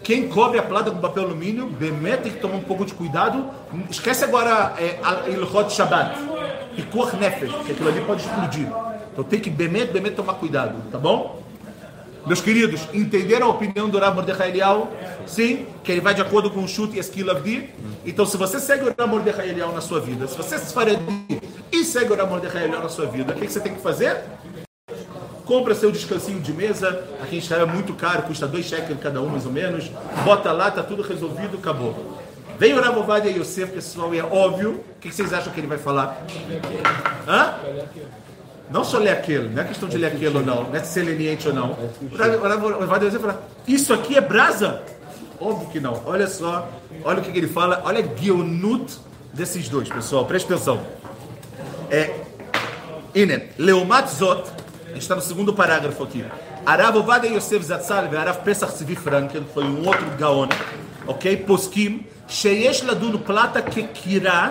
quem 0.06 0.28
cobre 0.28 0.56
a 0.56 0.62
plata 0.62 0.88
com 0.88 0.98
papel 0.98 1.24
alumínio, 1.24 1.66
Bemet 1.66 2.22
tem 2.22 2.30
que 2.30 2.38
tomar 2.38 2.54
um 2.54 2.62
pouco 2.62 2.84
de 2.84 2.94
cuidado. 2.94 3.44
Esquece 3.90 4.22
agora 4.22 4.72
é, 4.78 5.00
Ilhot 5.28 5.72
Shabbat, 5.72 6.16
Pikuach 6.76 7.16
Nefesh, 7.16 7.52
que 7.64 7.72
aquilo 7.72 7.88
ali 7.88 8.00
pode 8.02 8.22
explodir. 8.22 8.68
Então 9.12 9.24
tem 9.24 9.40
que 9.40 9.50
Bemet, 9.50 9.92
Bemet 9.92 10.14
tomar 10.14 10.34
cuidado, 10.34 10.76
tá 10.92 10.98
bom? 10.98 11.42
Meus 12.24 12.40
queridos, 12.40 12.82
entenderam 12.94 13.48
a 13.48 13.50
opinião 13.50 13.88
do 13.88 13.98
Rav 13.98 14.14
Mordechai 14.14 14.50
Elial? 14.50 14.92
Sim, 15.26 15.66
que 15.82 15.90
ele 15.90 16.00
vai 16.00 16.14
de 16.14 16.22
acordo 16.22 16.52
com 16.52 16.62
o 16.62 16.68
chute 16.68 16.94
e 16.94 16.98
a 16.98 17.02
skill 17.02 17.32
of 17.32 17.40
D. 17.40 17.68
Então, 18.04 18.24
se 18.24 18.36
você 18.36 18.60
segue 18.60 18.84
o 18.84 18.94
Rav 18.96 19.10
Mordechai 19.10 19.48
Elial 19.48 19.72
na 19.72 19.80
sua 19.80 19.98
vida, 19.98 20.28
se 20.28 20.36
você 20.36 20.56
se 20.56 20.72
faredi 20.72 21.02
e 21.72 21.84
segue 21.84 22.12
o 22.12 22.16
Rav 22.16 22.30
Mordechai 22.30 22.62
Elial 22.62 22.80
na 22.80 22.88
sua 22.88 23.06
vida, 23.06 23.32
o 23.32 23.36
que 23.36 23.48
você 23.48 23.58
tem 23.58 23.74
que 23.74 23.82
fazer? 23.82 24.22
Compra 25.46 25.76
seu 25.76 25.92
descansinho 25.92 26.40
de 26.40 26.52
mesa, 26.52 27.04
aqui 27.22 27.36
em 27.36 27.38
Israel 27.38 27.68
é 27.68 27.72
muito 27.72 27.94
caro, 27.94 28.22
custa 28.22 28.48
dois 28.48 28.66
shekels 28.66 28.98
cada 29.00 29.22
um 29.22 29.28
mais 29.28 29.46
ou 29.46 29.52
menos. 29.52 29.88
Bota 30.24 30.50
lá, 30.50 30.72
tá 30.72 30.82
tudo 30.82 31.02
resolvido, 31.02 31.56
acabou. 31.56 32.18
Vem 32.58 32.74
o 32.74 32.80
Rav 32.80 32.98
Ovadia 32.98 33.30
Yosef, 33.30 33.72
pessoal, 33.72 34.12
e 34.12 34.18
é 34.18 34.24
óbvio. 34.24 34.84
O 34.96 35.00
que 35.00 35.12
vocês 35.12 35.32
acham 35.32 35.52
que 35.52 35.60
ele 35.60 35.68
vai 35.68 35.78
falar? 35.78 36.20
Hã? 37.28 37.54
Não 38.68 38.82
só 38.82 38.98
ler 38.98 39.10
aquilo, 39.10 39.48
não 39.48 39.62
é 39.62 39.64
questão 39.66 39.88
de 39.88 39.96
ler 39.96 40.08
aquilo 40.08 40.40
ou 40.40 40.44
não, 40.44 40.64
não 40.64 40.74
é 40.74 40.82
ser 40.82 41.04
leniente 41.04 41.46
ou 41.46 41.54
não. 41.54 41.76
O 42.02 42.86
Rav 42.86 43.04
Yosef 43.04 43.20
fala, 43.20 43.48
isso 43.68 43.94
aqui 43.94 44.16
é 44.16 44.20
brasa? 44.20 44.82
Óbvio 45.40 45.68
que 45.68 45.78
não. 45.78 46.02
Olha 46.06 46.26
só, 46.26 46.68
olha 47.04 47.20
o 47.20 47.22
que 47.22 47.38
ele 47.38 47.46
fala, 47.46 47.82
olha 47.84 48.00
a 48.00 48.02
guionut 48.02 48.98
desses 49.32 49.68
dois, 49.68 49.88
pessoal, 49.88 50.24
preste 50.24 50.52
atenção. 50.52 50.80
É, 51.88 52.12
Inen, 53.14 53.44
Leomat 53.56 54.08
Zot, 54.08 54.55
gente 54.96 55.02
está 55.02 55.14
no 55.14 55.20
segundo 55.20 55.52
parágrafo 55.52 56.04
aqui. 56.04 56.24
Arav 56.64 56.96
Ovadia 56.96 57.30
Yosef 57.30 57.62
Zatzal 57.62 58.12
e 58.12 58.16
Arav 58.16 58.38
Pesach 58.42 58.72
Tzvi 58.72 58.96
Frankel, 58.96 59.44
foi 59.52 59.64
um 59.64 59.86
outro 59.86 60.08
gaon, 60.18 60.48
ok? 61.06 61.44
Poskim, 61.46 62.02
שיש 62.28 62.84
לדון 62.84 63.22
פלטה 63.24 63.62
כקירה, 63.62 64.50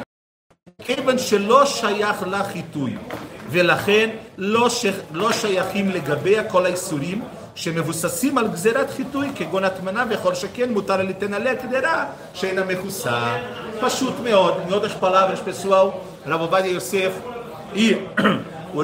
כיוון 0.82 1.18
שלא 1.18 1.66
שייך 1.66 2.24
לה 2.28 2.44
חיטוי, 2.44 2.96
ולכן 3.50 4.10
לא, 4.38 4.70
ש... 4.70 4.86
לא 5.12 5.32
שייכים 5.32 5.90
לגביה 5.90 6.44
כל 6.44 6.66
האיסורים 6.66 7.22
שמבוססים 7.56 8.38
על 8.38 8.48
גזירת 8.48 8.90
חיטוי, 8.90 9.30
כגון 9.36 9.64
הטמנה, 9.64 10.06
וכל 10.10 10.36
שכן 10.36 10.74
מותר 10.74 11.02
ליתן 11.02 11.34
עליה 11.34 11.56
קדרה 11.56 12.06
שאינה 12.34 12.64
מכוסה. 12.64 13.38
פשוט 13.82 14.14
מאוד, 14.24 14.54
מאוד 14.70 14.86
as 14.86 14.94
palavras, 15.02 15.40
pessoal. 15.40 15.92
Rav 16.26 16.42
Ovadia 16.42 16.72
Yosef 16.72 17.14
e 17.76 17.96
o 18.74 18.84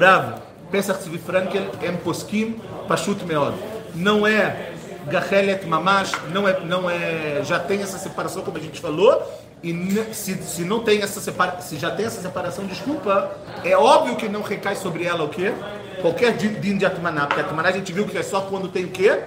Em 1.84 1.98
poskim, 1.98 2.60
pashut 2.88 3.24
meod. 3.26 3.56
Não 3.94 4.26
é 4.26 4.72
Gachelet 5.08 5.66
Mamash, 5.66 6.12
não 6.34 6.48
é, 6.48 6.60
não 6.62 6.90
é, 6.90 7.42
já 7.44 7.60
tem 7.60 7.82
essa 7.82 7.98
separação 7.98 8.44
como 8.44 8.58
a 8.58 8.62
gente 8.62 8.80
falou, 8.80 9.22
e 9.64 9.74
se, 10.14 10.36
se 10.44 10.64
não 10.64 10.82
tem 10.84 11.02
essa 11.02 11.20
separação, 11.20 11.62
se 11.62 11.78
já 11.78 11.92
tem 11.92 12.06
essa 12.06 12.22
separação, 12.22 12.66
desculpa, 12.66 13.32
é 13.64 13.76
óbvio 13.76 14.16
que 14.16 14.30
não 14.30 14.42
recai 14.42 14.76
sobre 14.76 15.04
ela 15.04 15.24
o 15.24 15.30
quê? 15.30 15.54
Qualquer 16.02 16.36
din 16.36 16.78
de 16.78 16.86
Atmaná, 16.86 17.28
porque 17.28 17.42
Atmaná 17.42 17.70
a 17.70 17.72
gente 17.72 17.92
viu 17.92 18.08
que 18.08 18.18
é 18.18 18.24
só 18.24 18.42
quando 18.42 18.68
tem 18.68 18.86
o 18.86 18.90
quê? 18.90 19.20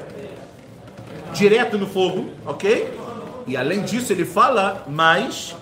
Direto 1.32 1.76
no 1.78 1.86
fogo, 1.86 2.30
ok? 2.46 2.98
E 3.46 3.56
além 3.56 3.82
disso 3.82 4.12
ele 4.12 4.24
fala, 4.24 4.84
mas 4.88 5.54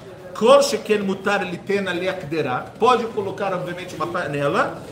Mutar 1.05 1.47
pode 2.79 3.05
colocar 3.07 3.53
obviamente 3.53 3.95
uma 3.95 4.07
panela, 4.07 4.83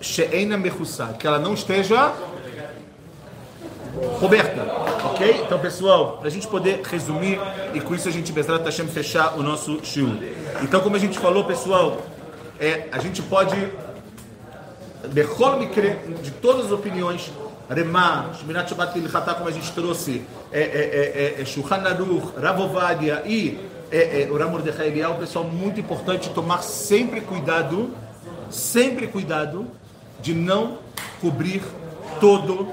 Sheena 0.00 0.56
Mechussá, 0.56 1.14
que 1.18 1.26
ela 1.26 1.38
não 1.38 1.54
esteja 1.54 2.12
coberta, 4.20 4.62
ok? 5.04 5.42
Então, 5.44 5.58
pessoal, 5.58 6.18
para 6.18 6.28
a 6.28 6.30
gente 6.30 6.46
poder 6.46 6.82
resumir 6.82 7.38
e 7.74 7.80
com 7.80 7.94
isso 7.94 8.08
a 8.08 8.12
gente, 8.12 8.32
Bezrat 8.32 8.64
Hashem, 8.64 8.86
fechar 8.88 9.38
o 9.38 9.42
nosso 9.42 9.80
shiur. 9.82 10.16
Então, 10.62 10.80
como 10.80 10.96
a 10.96 10.98
gente 10.98 11.18
falou, 11.18 11.44
pessoal, 11.44 12.02
é, 12.60 12.88
a 12.92 12.98
gente 12.98 13.22
pode, 13.22 13.56
de 16.22 16.30
todas 16.42 16.66
as 16.66 16.72
opiniões, 16.72 17.32
Remá, 17.68 18.30
Shmirat 18.38 18.68
Shabbat 18.68 18.98
Ilchatá, 18.98 19.34
como 19.34 19.48
a 19.48 19.52
gente 19.52 19.72
trouxe, 19.72 20.22
é, 20.52 20.60
é, 20.60 21.36
é, 21.36 21.42
é, 21.42 21.44
Shulchan 21.44 21.82
Aruch, 21.82 22.38
Ravovadia 22.40 23.22
e 23.26 23.58
é, 23.90 24.22
é, 24.22 24.28
o 24.30 24.36
Ramor 24.36 24.62
de 24.62 24.70
Eliel, 24.70 25.14
pessoal, 25.14 25.44
muito 25.44 25.80
importante 25.80 26.30
tomar 26.30 26.62
sempre 26.62 27.20
cuidado, 27.20 27.90
sempre 28.50 29.08
cuidado 29.08 29.66
de 30.26 30.34
não 30.34 30.78
cobrir 31.20 31.62
todo, 32.20 32.72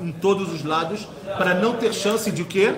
em 0.00 0.10
todos 0.10 0.52
os 0.52 0.64
lados, 0.64 1.08
para 1.36 1.54
não 1.54 1.74
ter 1.74 1.94
chance 1.94 2.28
de 2.32 2.42
o 2.42 2.44
quê? 2.44 2.74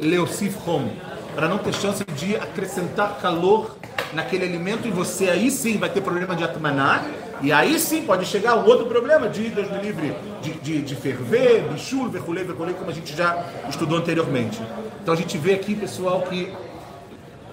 Leosif 0.00 0.56
Hom, 0.66 0.88
para 1.34 1.48
não 1.48 1.58
ter 1.58 1.74
chance 1.74 2.02
de 2.16 2.34
acrescentar 2.34 3.18
calor 3.20 3.76
naquele 4.14 4.46
alimento 4.46 4.88
e 4.88 4.90
você 4.90 5.28
aí 5.28 5.50
sim 5.50 5.76
vai 5.76 5.90
ter 5.90 6.00
problema 6.00 6.34
de 6.34 6.42
atmaná, 6.42 7.04
e 7.42 7.52
aí 7.52 7.78
sim 7.78 8.04
pode 8.04 8.24
chegar 8.24 8.56
um 8.56 8.64
outro 8.64 8.86
problema 8.86 9.28
de, 9.28 9.50
Deus 9.50 9.70
me 9.70 9.82
livre, 9.82 10.16
de, 10.40 10.52
de, 10.52 10.80
de 10.80 10.96
ferver, 10.96 11.64
bichul, 11.70 12.08
verculei, 12.08 12.44
verculei, 12.44 12.72
como 12.72 12.90
a 12.90 12.94
gente 12.94 13.14
já 13.14 13.44
estudou 13.68 13.98
anteriormente. 13.98 14.62
Então 15.02 15.12
a 15.12 15.16
gente 15.16 15.36
vê 15.36 15.52
aqui, 15.52 15.74
pessoal, 15.74 16.22
que 16.22 16.50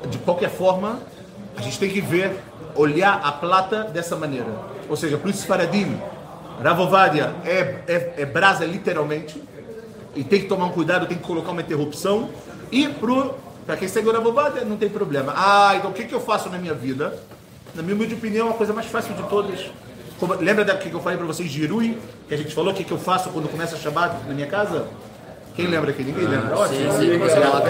de 0.09 0.17
qualquer 0.19 0.49
forma, 0.49 0.97
a 1.57 1.61
gente 1.61 1.77
tem 1.77 1.89
que 1.89 1.99
ver, 1.99 2.39
olhar 2.73 3.19
a 3.21 3.33
plata 3.33 3.83
dessa 3.83 4.15
maneira. 4.15 4.78
Ou 4.89 4.95
seja, 4.95 5.17
para 5.17 5.29
os 5.29 5.43
Faradim, 5.43 5.97
Ravovadia 6.63 7.33
é, 7.45 7.83
é, 7.87 8.13
é 8.17 8.25
brasa 8.25 8.65
literalmente, 8.65 9.41
e 10.15 10.23
tem 10.23 10.41
que 10.41 10.47
tomar 10.47 10.65
um 10.65 10.71
cuidado, 10.71 11.05
tem 11.05 11.17
que 11.17 11.23
colocar 11.23 11.51
uma 11.51 11.61
interrupção. 11.61 12.29
E 12.71 12.89
para 13.65 13.77
quem 13.77 13.87
segue 13.87 14.09
o 14.09 14.11
Ravovadia, 14.11 14.65
não 14.65 14.75
tem 14.75 14.89
problema. 14.89 15.33
Ah, 15.35 15.75
então 15.75 15.91
o 15.91 15.93
que, 15.93 16.03
que 16.03 16.13
eu 16.13 16.19
faço 16.19 16.49
na 16.49 16.57
minha 16.57 16.73
vida? 16.73 17.17
Na 17.75 17.83
minha 17.83 17.95
humilde 17.95 18.15
opinião, 18.15 18.49
a 18.49 18.53
coisa 18.53 18.73
mais 18.73 18.87
fácil 18.87 19.13
de 19.13 19.23
todas. 19.23 19.69
Como, 20.19 20.33
lembra 20.33 20.65
da 20.65 20.75
que 20.75 20.91
eu 20.91 20.99
falei 20.99 21.17
para 21.17 21.27
vocês 21.27 21.49
de 21.49 21.63
Irui? 21.63 21.97
Que 22.27 22.33
a 22.33 22.37
gente 22.37 22.53
falou 22.53 22.73
o 22.73 22.75
que, 22.75 22.83
que 22.83 22.91
eu 22.91 22.97
faço 22.97 23.29
quando 23.29 23.47
começa 23.49 23.75
a 23.75 23.79
Shabbat 23.79 24.27
na 24.27 24.33
minha 24.33 24.47
casa? 24.47 24.87
Quem 25.55 25.67
lembra 25.67 25.91
aqui? 25.91 26.03
Ninguém 26.03 26.25
lembra? 26.25 26.55
Ah, 26.55 26.67
sim, 26.67 26.75
sim, 26.97 27.11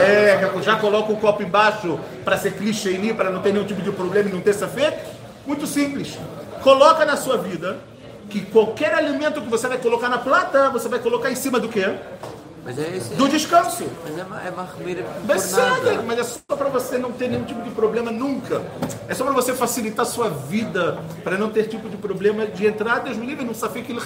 é, 0.02 0.62
já 0.62 0.76
coloca 0.78 1.12
o 1.12 1.18
copo 1.18 1.44
embaixo 1.44 2.00
para 2.24 2.38
ser 2.38 2.54
clichê 2.54 3.14
para 3.14 3.30
não 3.30 3.42
ter 3.42 3.52
nenhum 3.52 3.66
tipo 3.66 3.82
de 3.82 3.92
problema 3.92 4.30
e 4.30 4.34
não 4.34 4.42
ter 4.42 4.54
safé. 4.54 5.06
Muito 5.46 5.66
simples. 5.66 6.18
Coloca 6.64 7.06
na 7.06 7.16
sua 7.18 7.38
vida 7.38 7.78
que 8.30 8.46
qualquer 8.46 8.94
alimento 8.94 9.42
que 9.42 9.50
você 9.50 9.68
vai 9.68 9.78
colocar 9.78 10.10
na 10.10 10.18
plata, 10.18 10.70
você 10.70 10.88
vai 10.88 11.00
colocar 11.00 11.32
em 11.32 11.36
cima 11.36 11.60
do 11.60 11.68
quê? 11.68 11.96
É 12.68 13.16
Do 13.16 13.28
descanso. 13.28 13.86
mas 14.06 14.18
é 14.18 15.62
é 15.90 16.02
mas 16.04 16.20
é 16.20 16.24
só 16.24 16.56
para 16.56 16.70
você 16.70 16.98
não 16.98 17.12
ter 17.12 17.30
nenhum 17.30 17.46
tipo 17.46 17.62
de 17.64 17.72
problema 17.72 18.12
nunca. 18.12 18.62
É 19.08 19.16
só 19.16 19.24
para 19.24 19.34
você 19.34 19.54
facilitar 19.54 20.06
a 20.06 20.10
sua 20.10 20.30
vida, 20.30 21.00
para 21.24 21.38
não 21.38 21.50
ter 21.50 21.68
tipo 21.68 21.90
de 21.90 21.98
problema 21.98 22.46
de 22.46 22.68
entrar, 22.68 23.00
Deus 23.00 23.18
me 23.18 23.26
livre, 23.26 23.44
não 23.44 23.56
sabe 23.56 23.80
aquilo 23.80 24.00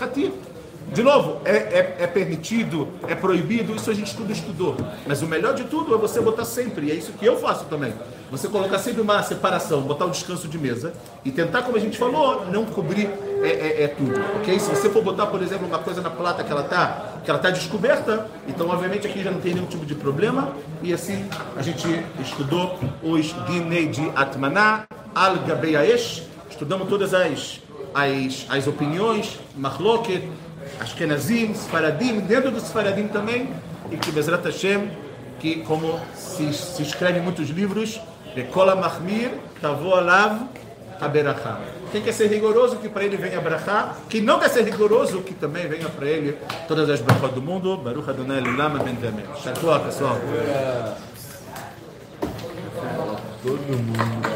De 0.94 1.02
novo, 1.02 1.42
é, 1.44 1.52
é, 1.52 1.96
é 2.02 2.08
permitido, 2.08 2.88
é 3.08 3.16
proibido, 3.16 3.76
isso 3.76 3.90
a 3.90 3.96
gente 3.96 4.16
tudo 4.16 4.32
estudou. 4.32 4.78
Mas 5.08 5.24
o 5.24 5.26
melhor 5.26 5.56
de 5.56 5.64
tudo 5.64 5.96
é 5.96 5.98
você 5.98 6.22
botar 6.22 6.46
sempre, 6.46 6.86
e 6.86 6.92
é 6.92 6.94
isso 6.94 7.12
que 7.14 7.26
eu 7.26 7.36
faço 7.38 7.66
também. 7.66 7.92
Você 8.30 8.48
colocar 8.48 8.78
sempre 8.78 9.02
uma 9.02 9.24
separação, 9.24 9.82
botar 9.82 10.06
o 10.06 10.12
descanso 10.12 10.48
de 10.48 10.58
mesa 10.58 10.94
e 11.26 11.32
tentar, 11.32 11.64
como 11.64 11.78
a 11.78 11.80
gente 11.80 11.98
falou, 11.98 12.46
não 12.46 12.66
cobrir 12.66 13.10
é, 13.42 13.50
é, 13.50 13.84
é 13.84 13.88
tudo, 13.88 14.14
ok? 14.38 14.60
Se 14.60 14.70
você 14.70 14.88
for 14.88 15.04
botar, 15.04 15.26
por 15.26 15.42
exemplo, 15.42 15.66
uma 15.66 15.80
coisa 15.80 16.00
na 16.00 16.12
plata 16.12 16.44
que 16.44 16.52
ela 16.52 16.64
tá, 16.64 17.14
que 17.24 17.30
ela 17.30 17.40
tá 17.40 17.50
descoberta, 17.50 18.28
então 18.48 18.70
obviamente 18.70 19.08
aqui 19.08 19.24
já 19.24 19.32
não 19.32 19.40
tem 19.40 19.56
nenhum 19.56 19.66
tipo 19.66 19.88
de 19.88 19.96
problema. 19.96 20.56
E 20.84 20.94
assim 20.94 21.28
a 21.58 21.62
gente 21.64 21.88
estudou 22.22 22.80
os 23.02 23.34
Dinei 23.48 23.88
de 23.88 24.12
Atmaná, 24.16 24.86
Al 25.16 25.38
Gabeaesh, 25.38 26.24
estudamos 26.50 26.88
todas 26.88 27.16
as, 27.16 27.62
as, 27.96 28.46
as 28.48 28.68
opiniões, 28.68 29.40
Mahloket, 29.56 30.24
Ashkenazim, 30.80 31.54
Sfaradim, 31.54 32.20
dentro 32.22 32.52
do 32.52 32.60
Sfaradim 32.60 33.08
também, 33.08 33.50
e 33.92 33.98
que 33.98 34.12
Bezrat 34.12 34.46
Hashem, 34.46 34.90
que 35.40 35.58
como 35.64 36.00
se, 36.16 36.54
se 36.54 36.84
escreve 36.84 37.20
em 37.20 37.22
muitos 37.22 37.50
livros, 37.50 38.00
Rekola 38.36 38.76
Mahmir, 38.76 39.32
Tavo 39.62 39.94
Alav, 39.94 40.48
Haberachá. 41.00 41.60
Quem 41.92 42.02
quer 42.02 42.14
ser 42.14 42.28
rigoroso, 42.28 42.78
que 42.78 42.90
para 42.90 43.04
ele 43.04 43.18
venha 43.18 43.40
Brachá. 43.40 43.96
Quem 44.10 44.22
não 44.22 44.40
quer 44.40 44.50
ser 44.50 44.64
rigoroso, 44.64 45.22
que 45.22 45.34
também 45.34 45.68
venha 45.68 45.88
para 45.90 46.08
ele 46.08 46.38
todas 46.68 46.90
as 46.90 47.02
brachot 47.02 47.34
do 47.34 47.42
mundo. 47.42 47.78
Baruch 47.78 48.10
Adonai 48.10 48.42
Lama 48.42 48.80
Ben 48.80 48.96
Temer. 48.96 49.26
Shatua, 49.44 49.80
pessoal. 49.80 50.18
Todo 53.44 53.78
mundo. 53.78 54.33